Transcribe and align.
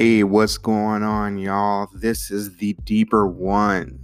Hey, 0.00 0.22
what's 0.22 0.58
going 0.58 1.02
on, 1.02 1.38
y'all? 1.38 1.88
This 1.92 2.30
is 2.30 2.58
the 2.58 2.74
Deeper 2.84 3.26
One. 3.26 3.98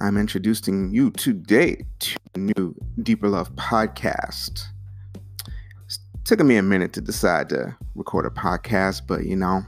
I'm 0.00 0.16
introducing 0.16 0.90
you 0.92 1.12
today 1.12 1.84
to 2.00 2.16
a 2.34 2.38
new 2.38 2.74
Deeper 3.00 3.28
Love 3.28 3.54
podcast. 3.54 4.64
It's 5.84 6.00
taken 6.24 6.48
me 6.48 6.56
a 6.56 6.64
minute 6.64 6.92
to 6.94 7.00
decide 7.00 7.48
to 7.50 7.76
record 7.94 8.26
a 8.26 8.30
podcast, 8.30 9.02
but 9.06 9.24
you 9.24 9.36
know, 9.36 9.62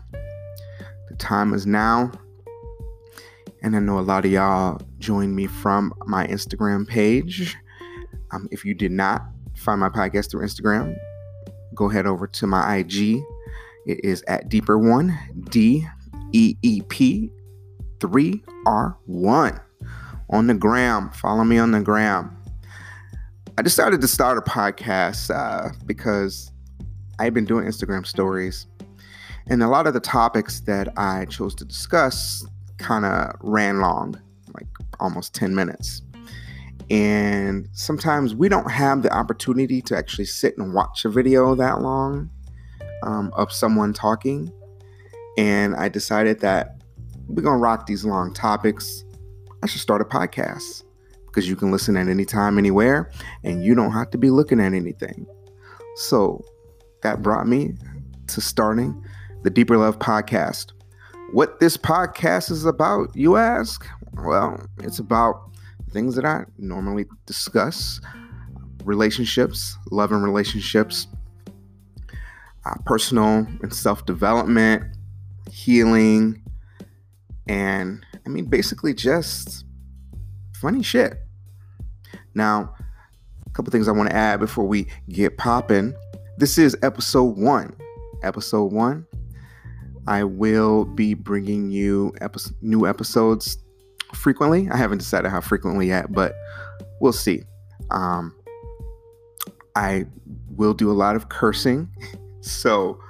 the 1.11 1.15
time 1.17 1.55
is 1.55 1.65
now. 1.65 2.11
And 3.63 3.77
I 3.77 3.79
know 3.79 4.01
a 4.01 4.01
lot 4.01 4.25
of 4.25 4.33
y'all 4.33 4.81
joined 4.99 5.37
me 5.37 5.47
from 5.47 5.95
my 6.07 6.27
Instagram 6.27 6.89
page. 6.89 7.55
Um, 8.33 8.49
if 8.51 8.65
you 8.65 8.75
did 8.75 8.91
not 8.91 9.27
find 9.55 9.79
my 9.79 9.91
podcast 9.91 10.33
through 10.33 10.45
Instagram, 10.45 10.97
go 11.77 11.89
head 11.89 12.09
over 12.09 12.27
to 12.27 12.49
my 12.49 12.79
IG 12.79 13.23
it 13.87 14.05
is 14.05 14.23
at 14.27 14.49
Deeper 14.49 14.79
One, 14.79 15.17
D 15.51 15.87
E 16.33 16.57
E 16.63 16.83
P 16.89 17.31
3 18.01 18.43
R 18.67 18.99
1 19.07 19.61
on 20.31 20.47
the 20.49 20.55
gram. 20.55 21.11
Follow 21.11 21.45
me 21.45 21.57
on 21.59 21.71
the 21.71 21.81
gram. 21.81 22.37
I 23.57 23.63
decided 23.63 24.01
to 24.01 24.09
start 24.09 24.37
a 24.37 24.43
podcast 24.43 25.35
uh, 25.35 25.71
because 25.87 26.51
I've 27.19 27.33
been 27.33 27.47
doing 27.47 27.67
Instagram 27.67 28.07
stories, 28.07 28.67
and 29.47 29.63
a 29.63 29.69
lot 29.69 29.87
of 29.87 29.95
the 29.95 30.01
topics 30.01 30.61
that 30.63 30.89
I 30.99 31.25
chose 31.27 31.55
to 31.55 31.65
discuss 31.65 32.45
kind 32.79 33.05
of 33.05 33.37
ran 33.41 33.81
long, 33.81 34.21
like 34.55 34.67
almost 35.01 35.33
10 35.35 35.55
minutes. 35.55 36.03
And 36.91 37.69
sometimes 37.73 38.35
we 38.35 38.49
don't 38.49 38.71
have 38.71 39.03
the 39.03 39.13
opportunity 39.13 39.81
to 39.83 39.97
actually 39.97 40.27
sit 40.27 40.59
and 40.59 40.75
watch 40.75 41.05
a 41.05 41.09
video 41.09 41.55
that 41.55 41.81
long 41.81 42.31
um, 43.03 43.33
of 43.35 43.53
someone 43.53 43.93
talking. 43.93 44.53
And 45.39 45.75
I 45.77 45.89
decided 45.89 46.41
that 46.41 46.81
we're 47.29 47.43
to 47.59 47.63
rock 47.63 47.87
these 47.87 48.05
long 48.05 48.33
topics. 48.33 49.05
I 49.63 49.67
should 49.67 49.81
start 49.81 50.01
a 50.01 50.05
podcast 50.05 50.85
because 51.27 51.49
you 51.49 51.57
can 51.57 51.71
listen 51.71 51.97
at 51.97 52.09
any 52.09 52.25
time, 52.25 52.59
anywhere, 52.59 53.11
and 53.45 53.63
you 53.63 53.75
don't 53.75 53.93
have 53.93 54.11
to 54.11 54.19
be 54.19 54.31
looking 54.31 54.61
at 54.61 54.73
anything. 54.73 55.27
So 55.97 56.43
that 57.03 57.23
brought 57.23 57.47
me 57.47 57.75
to 58.29 58.41
starting 58.41 59.05
the 59.43 59.51
Deeper 59.51 59.77
Love 59.77 59.99
podcast. 59.99 60.73
What 61.33 61.61
this 61.61 61.77
podcast 61.77 62.51
is 62.51 62.65
about, 62.65 63.15
you 63.15 63.37
ask? 63.37 63.87
Well, 64.15 64.65
it's 64.79 64.99
about 64.99 65.51
things 65.91 66.15
that 66.17 66.25
I 66.25 66.45
normally 66.59 67.07
discuss 67.27 68.01
relationships, 68.85 69.77
love 69.91 70.13
and 70.13 70.23
relationships, 70.23 71.09
uh, 72.67 72.75
personal 72.85 73.47
and 73.63 73.73
self 73.73 74.05
development, 74.07 74.83
healing, 75.51 76.43
and 77.49 78.05
I 78.25 78.29
mean, 78.29 78.47
basically 78.47 78.93
just 78.93 79.65
funny 80.61 80.83
shit. 80.83 81.15
Now, 82.35 82.75
a 83.47 83.51
couple 83.51 83.71
things 83.71 83.89
I 83.89 83.93
want 83.93 84.11
to 84.11 84.17
add 84.17 84.41
before 84.41 84.67
we 84.67 84.89
get 85.09 85.39
popping. 85.39 85.95
This 86.39 86.59
is 86.59 86.77
episode 86.83 87.37
one. 87.39 87.77
Episode 88.23 88.73
one. 88.73 89.07
I 90.09 90.25
will 90.25 90.85
be 90.85 91.15
bringing 91.15 91.71
you 91.71 92.15
new 92.63 92.87
episodes 92.87 93.59
frequently. 94.15 94.69
I 94.71 94.77
haven't 94.77 94.99
decided 94.99 95.31
how 95.31 95.41
frequently 95.41 95.89
yet, 95.89 96.13
but 96.13 96.35
we'll 97.01 97.13
see. 97.13 97.43
Um, 97.91 98.35
I 99.75 100.07
will 100.57 100.75
do 100.75 100.91
a 100.91 100.95
lot 100.95 101.17
of 101.17 101.29
cursing 101.29 101.91
So 102.47 103.01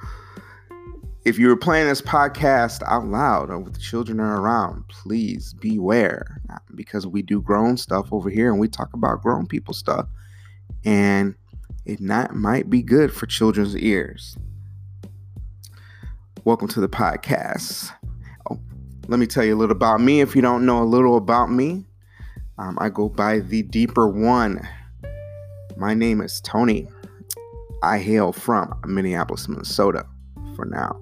if 1.26 1.38
you 1.38 1.48
were 1.48 1.56
playing 1.56 1.88
this 1.88 2.00
podcast 2.00 2.82
out 2.86 3.06
loud 3.06 3.50
or 3.50 3.58
with 3.58 3.74
the 3.74 3.80
children 3.80 4.18
are 4.18 4.40
around, 4.40 4.88
please 4.88 5.52
beware 5.52 6.40
because 6.74 7.06
we 7.06 7.20
do 7.20 7.42
grown 7.42 7.76
stuff 7.76 8.08
over 8.12 8.30
here 8.30 8.50
and 8.50 8.58
we 8.58 8.66
talk 8.66 8.94
about 8.94 9.20
grown 9.20 9.46
people 9.46 9.74
stuff. 9.74 10.08
And 10.86 11.34
it 11.84 12.00
not 12.00 12.34
might 12.34 12.70
be 12.70 12.80
good 12.80 13.12
for 13.12 13.26
children's 13.26 13.76
ears. 13.76 14.38
Welcome 16.44 16.68
to 16.68 16.80
the 16.80 16.88
podcast. 16.88 17.90
Oh, 18.50 18.58
let 19.06 19.18
me 19.18 19.26
tell 19.26 19.44
you 19.44 19.54
a 19.54 19.58
little 19.58 19.76
about 19.76 20.00
me. 20.00 20.22
If 20.22 20.34
you 20.34 20.40
don't 20.40 20.64
know 20.64 20.82
a 20.82 20.84
little 20.84 21.18
about 21.18 21.50
me, 21.50 21.84
um, 22.56 22.78
I 22.80 22.88
go 22.88 23.10
by 23.10 23.40
the 23.40 23.62
Deeper 23.64 24.08
One. 24.08 24.66
My 25.76 25.92
name 25.92 26.22
is 26.22 26.40
Tony. 26.40 26.88
I 27.86 27.98
hail 27.98 28.32
from 28.32 28.74
Minneapolis, 28.84 29.48
Minnesota 29.48 30.04
for 30.56 30.64
now. 30.64 31.00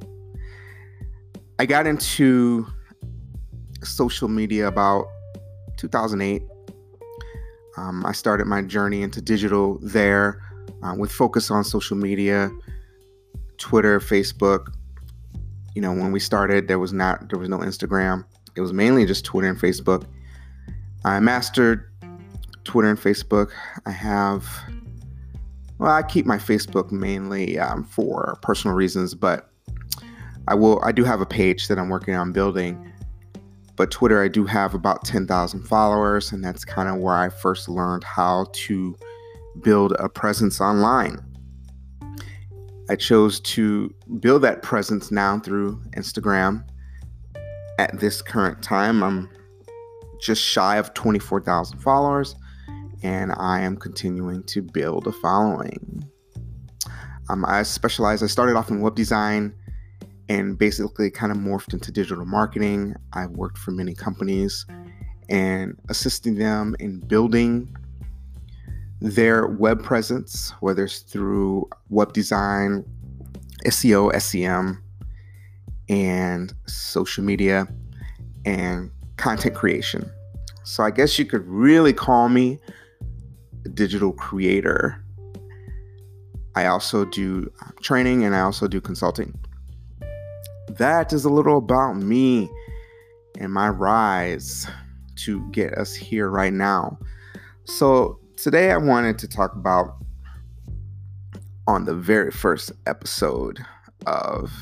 I 1.58 1.64
got 1.64 1.86
into 1.86 2.66
social 3.82 4.28
media 4.28 4.68
about 4.68 5.06
2008. 5.78 6.42
Um, 7.78 8.04
I 8.04 8.12
started 8.12 8.46
my 8.46 8.60
journey 8.60 9.02
into 9.02 9.22
digital 9.22 9.78
there 9.80 10.42
uh, 10.82 10.94
with 10.96 11.10
focus 11.10 11.50
on 11.50 11.64
social 11.64 11.96
media, 11.96 12.50
Twitter, 13.56 13.98
Facebook. 13.98 14.66
You 15.74 15.80
know, 15.80 15.92
when 15.92 16.12
we 16.12 16.20
started, 16.20 16.68
there 16.68 16.78
was 16.78 16.92
not 16.92 17.30
there 17.30 17.38
was 17.38 17.48
no 17.48 17.58
Instagram. 17.58 18.24
It 18.56 18.60
was 18.60 18.74
mainly 18.74 19.06
just 19.06 19.24
Twitter 19.24 19.48
and 19.48 19.58
Facebook. 19.58 20.04
I 21.04 21.18
mastered 21.20 21.90
Twitter 22.64 22.90
and 22.90 22.98
Facebook. 22.98 23.52
I 23.86 23.90
have 23.90 24.46
well, 25.84 25.92
I 25.92 26.02
keep 26.02 26.24
my 26.24 26.38
Facebook 26.38 26.90
mainly 26.90 27.58
um, 27.58 27.84
for 27.84 28.38
personal 28.40 28.74
reasons, 28.74 29.14
but 29.14 29.50
I 30.48 30.54
will. 30.54 30.82
I 30.82 30.92
do 30.92 31.04
have 31.04 31.20
a 31.20 31.26
page 31.26 31.68
that 31.68 31.78
I'm 31.78 31.90
working 31.90 32.14
on 32.14 32.32
building. 32.32 32.90
But 33.76 33.90
Twitter, 33.90 34.22
I 34.22 34.28
do 34.28 34.46
have 34.46 34.72
about 34.72 35.04
10,000 35.04 35.62
followers, 35.64 36.32
and 36.32 36.42
that's 36.42 36.64
kind 36.64 36.88
of 36.88 36.96
where 36.96 37.14
I 37.14 37.28
first 37.28 37.68
learned 37.68 38.02
how 38.02 38.46
to 38.54 38.96
build 39.60 39.92
a 39.98 40.08
presence 40.08 40.58
online. 40.58 41.22
I 42.88 42.96
chose 42.96 43.38
to 43.40 43.94
build 44.20 44.40
that 44.40 44.62
presence 44.62 45.10
now 45.10 45.38
through 45.38 45.82
Instagram. 45.90 46.64
At 47.78 48.00
this 48.00 48.22
current 48.22 48.62
time, 48.62 49.02
I'm 49.02 49.28
just 50.18 50.40
shy 50.40 50.78
of 50.78 50.94
24,000 50.94 51.76
followers 51.80 52.36
and 53.04 53.32
I 53.36 53.60
am 53.60 53.76
continuing 53.76 54.42
to 54.44 54.62
build 54.62 55.06
a 55.06 55.12
following. 55.12 56.08
Um, 57.28 57.44
I 57.46 57.62
specialize, 57.62 58.22
I 58.22 58.26
started 58.26 58.56
off 58.56 58.70
in 58.70 58.80
web 58.80 58.96
design 58.96 59.54
and 60.30 60.58
basically 60.58 61.10
kind 61.10 61.30
of 61.30 61.36
morphed 61.36 61.74
into 61.74 61.92
digital 61.92 62.24
marketing. 62.24 62.94
I've 63.12 63.30
worked 63.30 63.58
for 63.58 63.72
many 63.72 63.94
companies 63.94 64.64
and 65.28 65.78
assisting 65.90 66.36
them 66.36 66.74
in 66.80 67.00
building 67.00 67.76
their 69.02 69.46
web 69.48 69.82
presence, 69.82 70.54
whether 70.60 70.84
it's 70.84 71.00
through 71.00 71.68
web 71.90 72.14
design, 72.14 72.84
SEO, 73.66 74.18
SEM, 74.20 74.82
and 75.90 76.54
social 76.66 77.22
media 77.22 77.68
and 78.46 78.90
content 79.18 79.54
creation. 79.54 80.10
So 80.62 80.82
I 80.82 80.90
guess 80.90 81.18
you 81.18 81.26
could 81.26 81.46
really 81.46 81.92
call 81.92 82.30
me 82.30 82.58
digital 83.72 84.12
creator. 84.12 85.02
I 86.54 86.66
also 86.66 87.04
do 87.04 87.50
uh, 87.60 87.70
training 87.82 88.24
and 88.24 88.34
I 88.34 88.40
also 88.40 88.68
do 88.68 88.80
consulting. 88.80 89.34
That 90.68 91.12
is 91.12 91.24
a 91.24 91.30
little 91.30 91.58
about 91.58 91.96
me 91.96 92.48
and 93.38 93.52
my 93.52 93.68
rise 93.68 94.66
to 95.16 95.48
get 95.50 95.74
us 95.74 95.94
here 95.94 96.28
right 96.28 96.52
now. 96.52 96.98
So, 97.64 98.20
today 98.36 98.70
I 98.72 98.76
wanted 98.76 99.18
to 99.20 99.28
talk 99.28 99.54
about 99.54 99.96
on 101.66 101.84
the 101.84 101.94
very 101.94 102.30
first 102.30 102.72
episode 102.86 103.64
of 104.06 104.52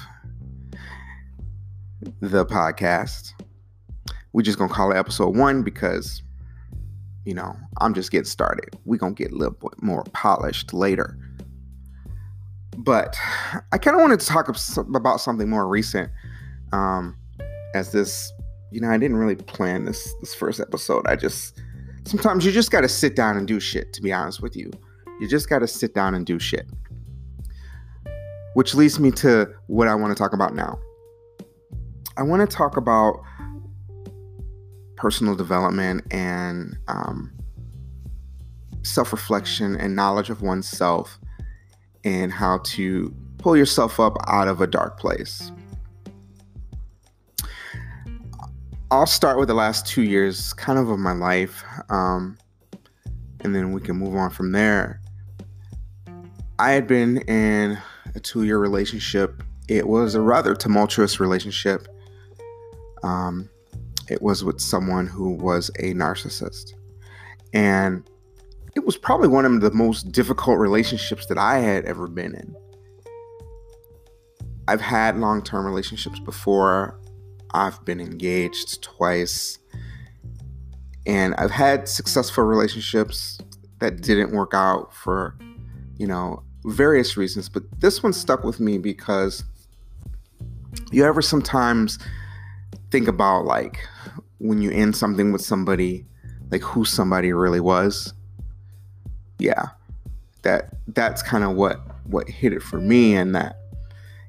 the 2.21 2.47
podcast. 2.47 3.33
We're 4.33 4.43
just 4.43 4.59
going 4.59 4.71
to 4.71 4.75
call 4.75 4.93
it 4.93 4.97
episode 4.97 5.37
one 5.37 5.63
because 5.63 6.23
you 7.25 7.35
know, 7.35 7.55
I'm 7.81 7.95
just 7.95 8.11
getting 8.11 8.25
started. 8.25 8.77
We're 8.85 8.99
going 8.99 9.15
to 9.15 9.23
get 9.23 9.33
a 9.33 9.37
little 9.37 9.55
bit 9.55 9.83
more 9.83 10.05
polished 10.13 10.73
later. 10.73 11.17
But 12.77 13.17
I 13.71 13.79
kind 13.79 13.95
of 13.95 14.01
wanted 14.01 14.21
to 14.21 14.27
talk 14.27 14.49
about 14.79 15.21
something 15.21 15.49
more 15.49 15.69
recent. 15.69 16.11
Um, 16.73 17.17
as 17.75 17.93
this, 17.93 18.33
you 18.71 18.81
know, 18.81 18.89
I 18.89 18.99
didn't 18.99 19.17
really 19.17 19.37
plan 19.37 19.85
this 19.85 20.15
this 20.21 20.35
first 20.35 20.59
episode. 20.59 21.07
I 21.07 21.17
just 21.17 21.61
sometimes 22.05 22.45
you 22.45 22.53
just 22.53 22.71
got 22.71 22.81
to 22.81 22.89
sit 22.89 23.15
down 23.15 23.37
and 23.37 23.47
do 23.47 23.61
shit. 23.61 23.93
To 23.93 24.03
be 24.03 24.13
honest 24.13 24.43
with 24.43 24.57
you, 24.57 24.71
you 25.21 25.29
just 25.29 25.49
got 25.49 25.61
to 25.61 25.69
sit 25.69 25.95
down 25.95 26.15
and 26.15 26.27
do 26.27 26.39
shit. 26.39 26.67
Which 28.55 28.75
leads 28.75 28.99
me 28.99 29.11
to 29.13 29.49
what 29.67 29.89
I 29.89 29.95
want 29.95 30.17
to 30.17 30.21
talk 30.21 30.33
about 30.33 30.55
now. 30.55 30.79
I 32.17 32.23
want 32.23 32.49
to 32.49 32.57
talk 32.57 32.77
about 32.77 33.23
personal 35.03 35.35
development 35.35 36.01
and 36.13 36.79
um, 36.87 37.33
self 38.85 39.11
reflection 39.11 39.75
and 39.75 39.97
knowledge 39.97 40.31
of 40.31 40.43
oneself 40.43 41.19
and 42.05 42.31
how 42.31 42.59
to 42.59 43.13
pull 43.39 43.57
yourself 43.57 43.99
up 43.99 44.17
out 44.29 44.47
of 44.47 44.61
a 44.61 44.67
dark 44.69 45.01
place. 45.01 45.51
I'll 48.93 49.07
start 49.07 49.41
with 49.41 49.49
the 49.49 49.55
last 49.55 49.89
two 49.89 50.03
years, 50.03 50.53
kind 50.53 50.79
of, 50.79 50.89
of 50.89 51.01
my 51.01 51.15
life, 51.15 51.65
um, 51.91 52.39
and 53.41 53.57
then 53.57 53.73
we 53.73 53.81
can 53.81 53.97
move 53.97 54.15
on 54.15 54.31
from 54.31 54.53
there. 54.53 55.01
I 56.61 56.71
had 56.71 56.87
been 56.87 57.23
in 57.23 57.77
a 58.15 58.21
two 58.21 58.45
year 58.45 58.61
relationship. 58.61 59.43
It 59.67 59.89
was 59.89 60.15
a 60.15 60.21
rather 60.21 60.55
tumultuous 60.55 61.19
relationship. 61.19 61.89
Um, 63.03 63.49
it 64.09 64.23
was 64.23 64.45
with 64.45 64.61
someone 64.61 65.07
who 65.07 65.35
was 65.35 65.71
a 65.79 65.95
narcissist. 65.95 66.73
And 67.53 68.09
it 68.75 68.85
was 68.85 68.97
probably 68.97 69.29
one 69.29 69.45
of 69.45 69.61
the 69.61 69.71
most 69.73 70.13
difficult 70.13 70.59
relationships 70.59 71.27
that 71.27 71.39
I 71.39 71.59
had 71.59 71.85
ever 71.85 72.09
been 72.09 72.35
in. 72.35 72.57
I've 74.69 74.81
had 74.81 75.19
long 75.19 75.43
term 75.43 75.67
relationships 75.67 76.19
before. 76.21 76.99
I've 77.53 77.85
been 77.85 78.01
engaged 78.01 78.83
twice. 78.83 79.59
And 81.07 81.35
I've 81.35 81.51
had 81.51 81.89
successful 81.89 82.45
relationships 82.45 83.39
that 83.81 84.01
didn't 84.01 84.31
work 84.33 84.53
out 84.55 84.95
for, 84.95 85.37
you 85.99 86.07
know, 86.07 86.43
various 86.65 87.17
reasons. 87.17 87.49
But 87.49 87.65
this 87.81 88.03
one 88.03 88.13
stuck 88.13 88.45
with 88.45 88.61
me 88.61 88.79
because 88.79 89.45
you 90.93 91.05
ever 91.05 91.21
sometimes 91.21 91.99
think 92.93 93.09
about 93.09 93.47
like 93.47 93.81
when 94.39 94.61
you 94.61 94.71
end 94.71 94.95
something 94.95 95.33
with 95.33 95.41
somebody, 95.41 96.07
like 96.51 96.63
who 96.63 96.85
somebody 96.85 97.33
really 97.33 97.61
was. 97.61 98.13
Yeah. 99.39 99.71
That 100.43 100.75
that's 100.89 101.23
kind 101.23 101.43
of 101.43 101.57
what 101.57 101.81
what 102.05 102.29
hit 102.29 102.53
it 102.53 102.63
for 102.63 102.81
me 102.81 103.15
and 103.15 103.35
that 103.35 103.57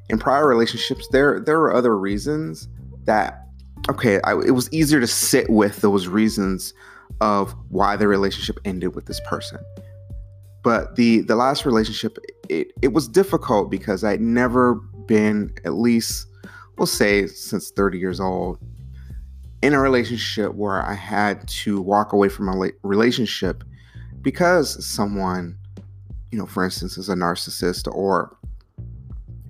in 0.09 0.19
prior 0.19 0.47
relationships 0.47 1.07
there 1.11 1.39
there 1.39 1.59
were 1.59 1.73
other 1.73 1.97
reasons 1.97 2.67
that 3.05 3.47
okay 3.89 4.19
I, 4.23 4.33
it 4.33 4.51
was 4.51 4.71
easier 4.71 4.99
to 4.99 5.07
sit 5.07 5.49
with 5.49 5.81
those 5.81 6.07
reasons 6.07 6.73
of 7.19 7.55
why 7.69 7.95
the 7.95 8.07
relationship 8.07 8.59
ended 8.63 8.95
with 8.95 9.07
this 9.07 9.19
person 9.27 9.59
but 10.63 10.95
the 10.95 11.21
the 11.21 11.35
last 11.35 11.65
relationship 11.65 12.17
it, 12.47 12.71
it 12.83 12.93
was 12.93 13.07
difficult 13.07 13.71
because 13.71 14.03
i'd 14.03 14.21
never 14.21 14.75
been 15.07 15.53
at 15.65 15.73
least 15.73 16.27
we'll 16.77 16.85
say 16.85 17.27
since 17.27 17.71
30 17.71 17.97
years 17.99 18.19
old 18.19 18.59
in 19.61 19.73
a 19.73 19.79
relationship 19.79 20.53
where 20.53 20.81
i 20.85 20.93
had 20.93 21.47
to 21.47 21.81
walk 21.81 22.13
away 22.13 22.29
from 22.29 22.49
a 22.49 22.71
relationship 22.83 23.63
because 24.21 24.85
someone 24.85 25.57
you 26.31 26.37
know 26.37 26.45
for 26.45 26.63
instance 26.63 26.97
is 26.97 27.09
a 27.09 27.15
narcissist 27.15 27.87
or 27.93 28.37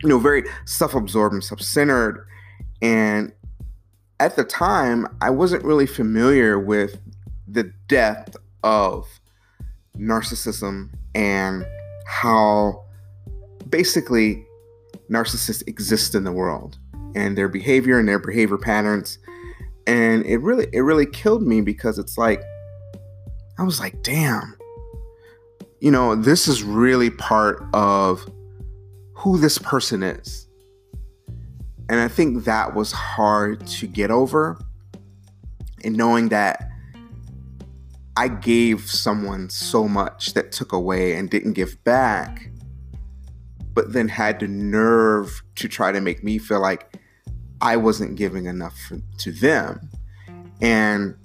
you 0.04 0.10
know, 0.10 0.20
very 0.20 0.44
self-absorbed 0.66 1.34
and 1.34 1.44
self-centered. 1.44 2.28
And 2.82 3.32
at 4.20 4.36
the 4.36 4.44
time, 4.44 5.08
I 5.22 5.30
wasn't 5.30 5.64
really 5.64 5.88
familiar 5.88 6.60
with 6.60 7.00
the 7.48 7.72
depth 7.88 8.36
of 8.64 9.08
narcissism 9.98 10.90
and 11.16 11.66
how 12.06 12.84
basically 13.70 14.46
narcissists 15.10 15.66
exist 15.68 16.16
in 16.16 16.26
the 16.26 16.32
world 16.32 16.78
and 17.16 17.38
their 17.38 17.50
behavior 17.50 18.00
and 18.00 18.08
their 18.08 18.20
behavior 18.20 18.58
patterns 18.58 19.20
and 19.88 20.26
it 20.26 20.38
really 20.38 20.68
it 20.74 20.82
really 20.82 21.06
killed 21.06 21.44
me 21.44 21.62
because 21.62 22.00
it's 22.00 22.18
like 22.18 22.42
i 23.58 23.64
was 23.64 23.80
like 23.80 24.02
damn 24.02 24.58
you 25.80 25.92
know 25.92 26.16
this 26.16 26.48
is 26.48 26.64
really 26.64 27.10
part 27.10 27.64
of 27.74 28.26
who 29.24 29.38
this 29.38 29.58
person 29.58 30.04
is. 30.04 30.48
And 31.88 32.02
I 32.02 32.10
think 32.10 32.44
that 32.44 32.76
was 32.76 32.92
hard 32.92 33.66
to 33.68 33.88
get 33.88 34.12
over. 34.12 34.60
And 35.84 35.96
knowing 35.96 36.28
that 36.30 36.70
I 38.18 38.28
gave 38.28 38.82
someone 38.82 39.50
so 39.50 39.88
much 39.88 40.34
that 40.34 40.52
took 40.52 40.74
away 40.74 41.14
and 41.14 41.30
didn't 41.30 41.54
give 41.54 41.82
back, 41.86 42.50
but 43.74 43.94
then 43.94 44.10
had 44.10 44.42
the 44.42 44.48
nerve 44.48 45.42
to 45.56 45.70
try 45.70 45.94
to 45.94 46.02
make 46.02 46.22
me 46.22 46.38
feel 46.38 46.60
like 46.60 46.98
I 47.64 47.78
wasn't 47.78 48.18
giving 48.18 48.46
enough 48.46 48.92
to 49.20 49.32
them. 49.32 49.90
And 50.62 51.16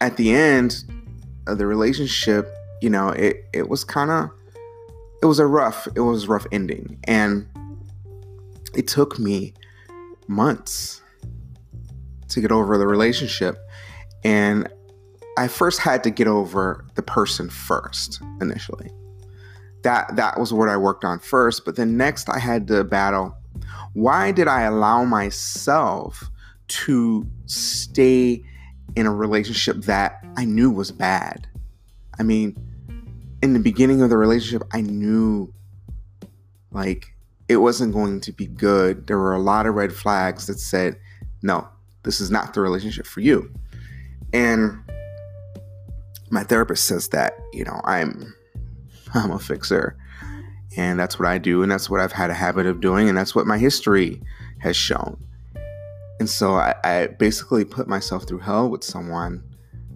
at 0.00 0.16
the 0.16 0.32
end 0.32 0.84
of 1.48 1.58
the 1.58 1.66
relationship, 1.66 2.48
you 2.80 2.88
know, 2.88 3.08
it, 3.08 3.44
it 3.52 3.68
was 3.68 3.82
kind 3.82 4.10
of 4.10 4.30
it 5.20 5.26
was 5.26 5.40
a 5.40 5.46
rough 5.46 5.88
it 5.96 6.00
was 6.00 6.24
a 6.24 6.28
rough 6.28 6.46
ending. 6.52 7.00
And 7.04 7.48
it 8.74 8.86
took 8.86 9.18
me 9.18 9.52
months 10.28 11.02
to 12.28 12.40
get 12.40 12.52
over 12.52 12.78
the 12.78 12.86
relationship. 12.86 13.58
And 14.24 14.68
i 15.36 15.48
first 15.48 15.80
had 15.80 16.02
to 16.04 16.10
get 16.10 16.28
over 16.28 16.84
the 16.94 17.02
person 17.02 17.50
first 17.50 18.22
initially. 18.40 18.92
That 19.82 20.14
that 20.14 20.38
was 20.38 20.52
what 20.52 20.68
i 20.68 20.76
worked 20.76 21.04
on 21.04 21.18
first. 21.18 21.64
But 21.64 21.74
then 21.74 21.96
next 21.96 22.28
i 22.30 22.38
had 22.38 22.68
to 22.68 22.84
battle 22.84 23.37
why 23.98 24.32
did 24.32 24.48
i 24.48 24.62
allow 24.62 25.04
myself 25.04 26.30
to 26.68 27.26
stay 27.46 28.42
in 28.96 29.06
a 29.06 29.14
relationship 29.14 29.76
that 29.82 30.24
i 30.36 30.44
knew 30.44 30.70
was 30.70 30.90
bad 30.90 31.46
i 32.18 32.22
mean 32.22 32.56
in 33.42 33.52
the 33.52 33.60
beginning 33.60 34.02
of 34.02 34.10
the 34.10 34.16
relationship, 34.16 34.66
I 34.72 34.80
knew 34.80 35.52
like 36.72 37.14
it 37.48 37.56
wasn't 37.58 37.94
going 37.94 38.20
to 38.22 38.32
be 38.32 38.46
good. 38.46 39.06
There 39.06 39.18
were 39.18 39.34
a 39.34 39.40
lot 39.40 39.66
of 39.66 39.74
red 39.74 39.92
flags 39.92 40.46
that 40.46 40.58
said, 40.58 40.98
no, 41.42 41.66
this 42.02 42.20
is 42.20 42.30
not 42.30 42.54
the 42.54 42.60
relationship 42.60 43.06
for 43.06 43.20
you. 43.20 43.50
And 44.32 44.78
my 46.30 46.44
therapist 46.44 46.84
says 46.84 47.08
that, 47.08 47.38
you 47.52 47.64
know, 47.64 47.80
I'm 47.84 48.34
I'm 49.14 49.30
a 49.30 49.38
fixer. 49.38 49.96
And 50.76 51.00
that's 51.00 51.18
what 51.18 51.28
I 51.28 51.38
do, 51.38 51.62
and 51.62 51.72
that's 51.72 51.88
what 51.88 52.00
I've 52.00 52.12
had 52.12 52.30
a 52.30 52.34
habit 52.34 52.66
of 52.66 52.80
doing, 52.80 53.08
and 53.08 53.16
that's 53.16 53.34
what 53.34 53.46
my 53.46 53.58
history 53.58 54.20
has 54.58 54.76
shown. 54.76 55.18
And 56.20 56.28
so 56.28 56.54
I, 56.54 56.74
I 56.84 57.06
basically 57.06 57.64
put 57.64 57.88
myself 57.88 58.26
through 58.26 58.40
hell 58.40 58.68
with 58.68 58.84
someone 58.84 59.42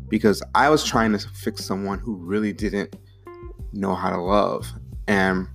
because 0.09 0.43
I 0.55 0.69
was 0.69 0.85
trying 0.85 1.13
to 1.13 1.19
fix 1.19 1.65
someone 1.65 1.99
who 1.99 2.17
really 2.17 2.53
didn't 2.53 2.97
know 3.73 3.95
how 3.95 4.11
to 4.11 4.21
love. 4.21 4.67
And 5.09 5.49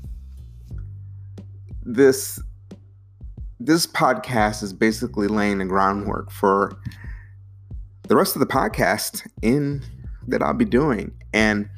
this 1.83 2.39
this 3.59 3.87
podcast 3.87 4.61
is 4.61 4.71
basically 4.71 5.27
laying 5.27 5.57
the 5.57 5.65
groundwork 5.65 6.31
for 6.31 6.79
the 8.07 8.15
rest 8.15 8.35
of 8.35 8.39
the 8.39 8.45
podcast 8.45 9.27
in 9.41 9.83
that 10.27 10.41
I'll 10.41 10.53
be 10.53 10.65
doing. 10.65 11.11
And 11.33 11.69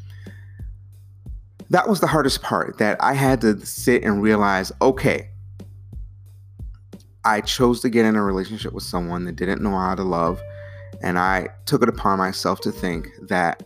that 1.69 1.87
was 1.87 1.99
the 1.99 2.07
hardest 2.07 2.41
part 2.41 2.77
that 2.79 3.01
I 3.01 3.13
had 3.13 3.41
to 3.41 3.63
sit 3.65 4.03
and 4.03 4.21
realize, 4.21 4.71
okay, 4.81 5.29
I 7.23 7.41
chose 7.41 7.81
to 7.81 7.89
get 7.89 8.05
in 8.05 8.15
a 8.15 8.23
relationship 8.23 8.73
with 8.73 8.83
someone 8.83 9.25
that 9.25 9.35
didn't 9.35 9.61
know 9.61 9.77
how 9.77 9.93
to 9.95 10.03
love. 10.03 10.41
And 11.01 11.19
I 11.19 11.49
took 11.65 11.83
it 11.83 11.89
upon 11.89 12.17
myself 12.17 12.59
to 12.61 12.71
think 12.71 13.07
that 13.27 13.63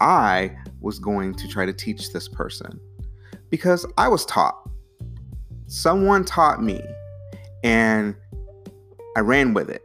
I 0.00 0.56
was 0.80 0.98
going 0.98 1.34
to 1.34 1.48
try 1.48 1.66
to 1.66 1.72
teach 1.72 2.12
this 2.12 2.28
person 2.28 2.78
because 3.50 3.84
I 3.98 4.08
was 4.08 4.24
taught. 4.26 4.68
Someone 5.66 6.24
taught 6.24 6.62
me 6.62 6.82
and 7.64 8.14
I 9.16 9.20
ran 9.20 9.54
with 9.54 9.68
it. 9.68 9.82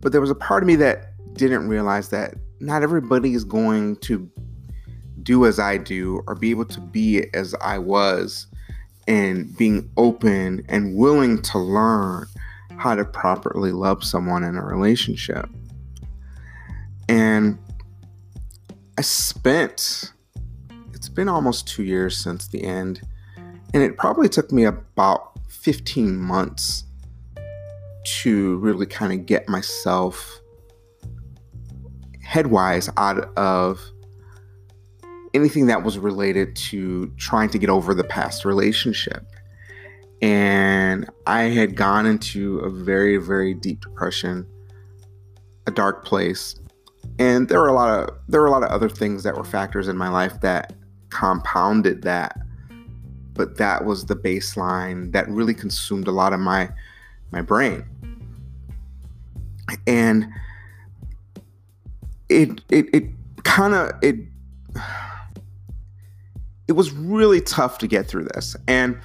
But 0.00 0.12
there 0.12 0.20
was 0.20 0.30
a 0.30 0.34
part 0.34 0.62
of 0.62 0.66
me 0.66 0.76
that 0.76 1.12
didn't 1.34 1.68
realize 1.68 2.10
that 2.10 2.34
not 2.60 2.82
everybody 2.82 3.34
is 3.34 3.44
going 3.44 3.96
to 3.96 4.30
do 5.22 5.46
as 5.46 5.58
I 5.58 5.76
do 5.78 6.22
or 6.26 6.34
be 6.34 6.50
able 6.50 6.64
to 6.66 6.80
be 6.80 7.26
as 7.34 7.54
I 7.60 7.78
was 7.78 8.46
and 9.06 9.56
being 9.56 9.90
open 9.96 10.64
and 10.68 10.96
willing 10.96 11.42
to 11.42 11.58
learn 11.58 12.26
how 12.76 12.94
to 12.94 13.04
properly 13.04 13.72
love 13.72 14.04
someone 14.04 14.42
in 14.44 14.56
a 14.56 14.64
relationship. 14.64 15.48
And 17.08 17.58
I 18.98 19.02
spent, 19.02 20.12
it's 20.92 21.08
been 21.08 21.28
almost 21.28 21.66
two 21.66 21.82
years 21.82 22.16
since 22.16 22.48
the 22.48 22.62
end, 22.62 23.02
and 23.74 23.82
it 23.82 23.96
probably 23.96 24.28
took 24.28 24.52
me 24.52 24.64
about 24.64 25.38
15 25.48 26.16
months 26.16 26.84
to 28.04 28.56
really 28.58 28.86
kind 28.86 29.12
of 29.12 29.26
get 29.26 29.48
myself 29.48 30.40
headwise 32.26 32.92
out 32.96 33.18
of 33.36 33.80
anything 35.34 35.66
that 35.66 35.82
was 35.82 35.98
related 35.98 36.54
to 36.56 37.08
trying 37.16 37.48
to 37.50 37.58
get 37.58 37.70
over 37.70 37.94
the 37.94 38.04
past 38.04 38.44
relationship. 38.44 39.26
And 40.20 41.08
I 41.26 41.42
had 41.44 41.74
gone 41.74 42.06
into 42.06 42.58
a 42.60 42.70
very, 42.70 43.16
very 43.16 43.54
deep 43.54 43.80
depression, 43.80 44.46
a 45.66 45.70
dark 45.70 46.04
place. 46.04 46.54
And 47.18 47.48
there 47.48 47.60
were 47.60 47.68
a 47.68 47.72
lot 47.72 48.08
of 48.08 48.16
there 48.28 48.40
were 48.40 48.46
a 48.46 48.50
lot 48.50 48.62
of 48.62 48.70
other 48.70 48.88
things 48.88 49.24
that 49.24 49.36
were 49.36 49.44
factors 49.44 49.88
in 49.88 49.96
my 49.96 50.08
life 50.08 50.40
that 50.40 50.74
compounded 51.10 52.02
that. 52.02 52.38
But 53.34 53.56
that 53.56 53.84
was 53.84 54.06
the 54.06 54.14
baseline 54.14 55.12
that 55.12 55.28
really 55.28 55.54
consumed 55.54 56.06
a 56.06 56.12
lot 56.12 56.32
of 56.32 56.40
my 56.40 56.70
my 57.32 57.42
brain. 57.42 57.84
And 59.86 60.26
it 62.28 62.60
it 62.70 62.86
it 62.94 63.04
kind 63.44 63.74
of 63.74 63.90
it 64.02 64.16
it 66.72 66.76
was 66.76 66.90
really 66.90 67.42
tough 67.42 67.76
to 67.76 67.86
get 67.86 68.06
through 68.06 68.24
this. 68.24 68.56
And 68.66 68.98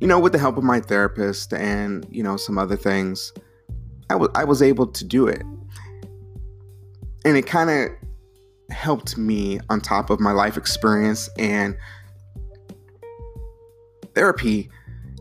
you 0.00 0.06
know 0.06 0.18
with 0.18 0.32
the 0.32 0.38
help 0.38 0.56
of 0.56 0.64
my 0.64 0.80
therapist 0.80 1.52
and 1.52 2.06
you 2.10 2.22
know 2.22 2.38
some 2.38 2.56
other 2.56 2.76
things 2.76 3.30
I 4.08 4.14
was 4.14 4.30
was 4.46 4.62
able 4.62 4.86
to 4.86 5.04
do 5.04 5.28
it. 5.28 5.42
And 7.26 7.36
it 7.36 7.46
kind 7.46 7.68
of 7.68 7.90
helped 8.74 9.18
me 9.18 9.60
on 9.68 9.82
top 9.82 10.08
of 10.08 10.18
my 10.18 10.32
life 10.32 10.56
experience 10.56 11.28
and 11.38 11.76
therapy 14.14 14.70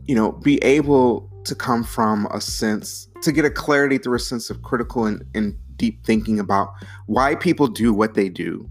you 0.05 0.15
know 0.15 0.31
be 0.31 0.57
able 0.63 1.29
to 1.43 1.53
come 1.53 1.83
from 1.83 2.27
a 2.31 2.39
sense 2.39 3.09
to 3.23 3.33
get 3.33 3.43
a 3.43 3.49
clarity 3.49 3.97
through 3.97 4.15
a 4.15 4.19
sense 4.19 4.49
of 4.49 4.61
critical 4.61 5.05
and, 5.05 5.25
and 5.35 5.57
deep 5.75 6.05
thinking 6.05 6.39
about 6.39 6.69
why 7.07 7.35
people 7.35 7.67
do 7.67 7.93
what 7.93 8.13
they 8.13 8.29
do 8.29 8.69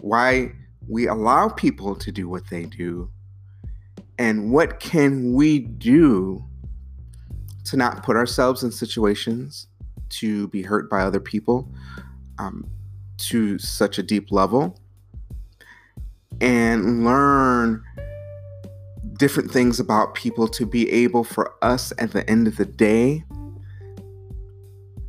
why 0.00 0.50
we 0.90 1.06
allow 1.06 1.48
people 1.48 1.94
to 1.94 2.10
do 2.10 2.28
what 2.28 2.50
they 2.50 2.64
do 2.64 3.08
and 4.18 4.50
what 4.50 4.80
can 4.80 5.32
we 5.32 5.60
do 5.60 6.44
to 7.64 7.76
not 7.76 8.02
put 8.02 8.16
ourselves 8.16 8.64
in 8.64 8.72
situations 8.72 9.68
to 10.08 10.48
be 10.48 10.62
hurt 10.62 10.90
by 10.90 11.02
other 11.02 11.20
people 11.20 11.72
um, 12.40 12.68
to 13.18 13.56
such 13.60 13.98
a 13.98 14.02
deep 14.02 14.32
level 14.32 14.80
and 16.40 17.04
learn 17.04 17.84
different 19.16 19.48
things 19.48 19.78
about 19.78 20.14
people 20.14 20.48
to 20.48 20.66
be 20.66 20.90
able 20.90 21.22
for 21.22 21.54
us 21.62 21.92
at 21.98 22.10
the 22.10 22.28
end 22.28 22.48
of 22.48 22.56
the 22.56 22.64
day 22.64 23.22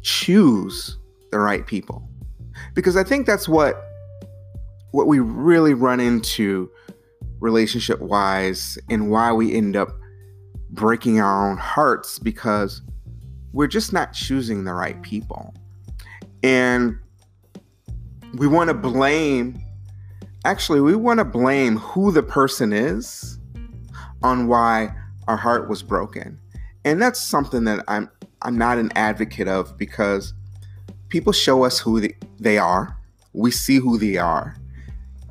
choose 0.03 0.99
the 1.31 1.39
right 1.39 1.65
people. 1.65 2.07
Because 2.75 2.95
i 2.95 3.03
think 3.03 3.25
that's 3.25 3.49
what 3.49 3.90
what 4.91 5.07
we 5.07 5.19
really 5.19 5.73
run 5.73 5.99
into 5.99 6.69
relationship 7.39 7.99
wise 7.99 8.77
and 8.89 9.09
why 9.09 9.31
we 9.31 9.53
end 9.53 9.75
up 9.75 9.89
breaking 10.69 11.19
our 11.19 11.49
own 11.49 11.57
hearts 11.57 12.19
because 12.19 12.81
we're 13.53 13.67
just 13.67 13.91
not 13.91 14.13
choosing 14.13 14.63
the 14.63 14.73
right 14.73 15.01
people. 15.01 15.53
And 16.43 16.97
we 18.35 18.47
want 18.47 18.69
to 18.69 18.73
blame, 18.73 19.61
actually, 20.45 20.81
we 20.81 20.95
want 20.95 21.19
to 21.19 21.25
blame 21.25 21.77
who 21.77 22.11
the 22.11 22.23
person 22.23 22.71
is 22.71 23.39
on 24.23 24.47
why 24.47 24.93
our 25.27 25.37
heart 25.37 25.69
was 25.69 25.83
broken. 25.83 26.39
And 26.85 27.01
that's 27.01 27.19
something 27.19 27.65
that 27.65 27.83
I'm 27.87 28.09
I'm 28.43 28.57
not 28.57 28.79
an 28.79 28.91
advocate 28.95 29.47
of 29.47 29.77
because 29.77 30.33
people 31.09 31.31
show 31.31 31.63
us 31.63 31.77
who 31.77 32.01
they, 32.01 32.15
they 32.39 32.57
are. 32.57 32.97
We 33.33 33.51
see 33.51 33.75
who 33.75 33.99
they 33.99 34.17
are. 34.17 34.55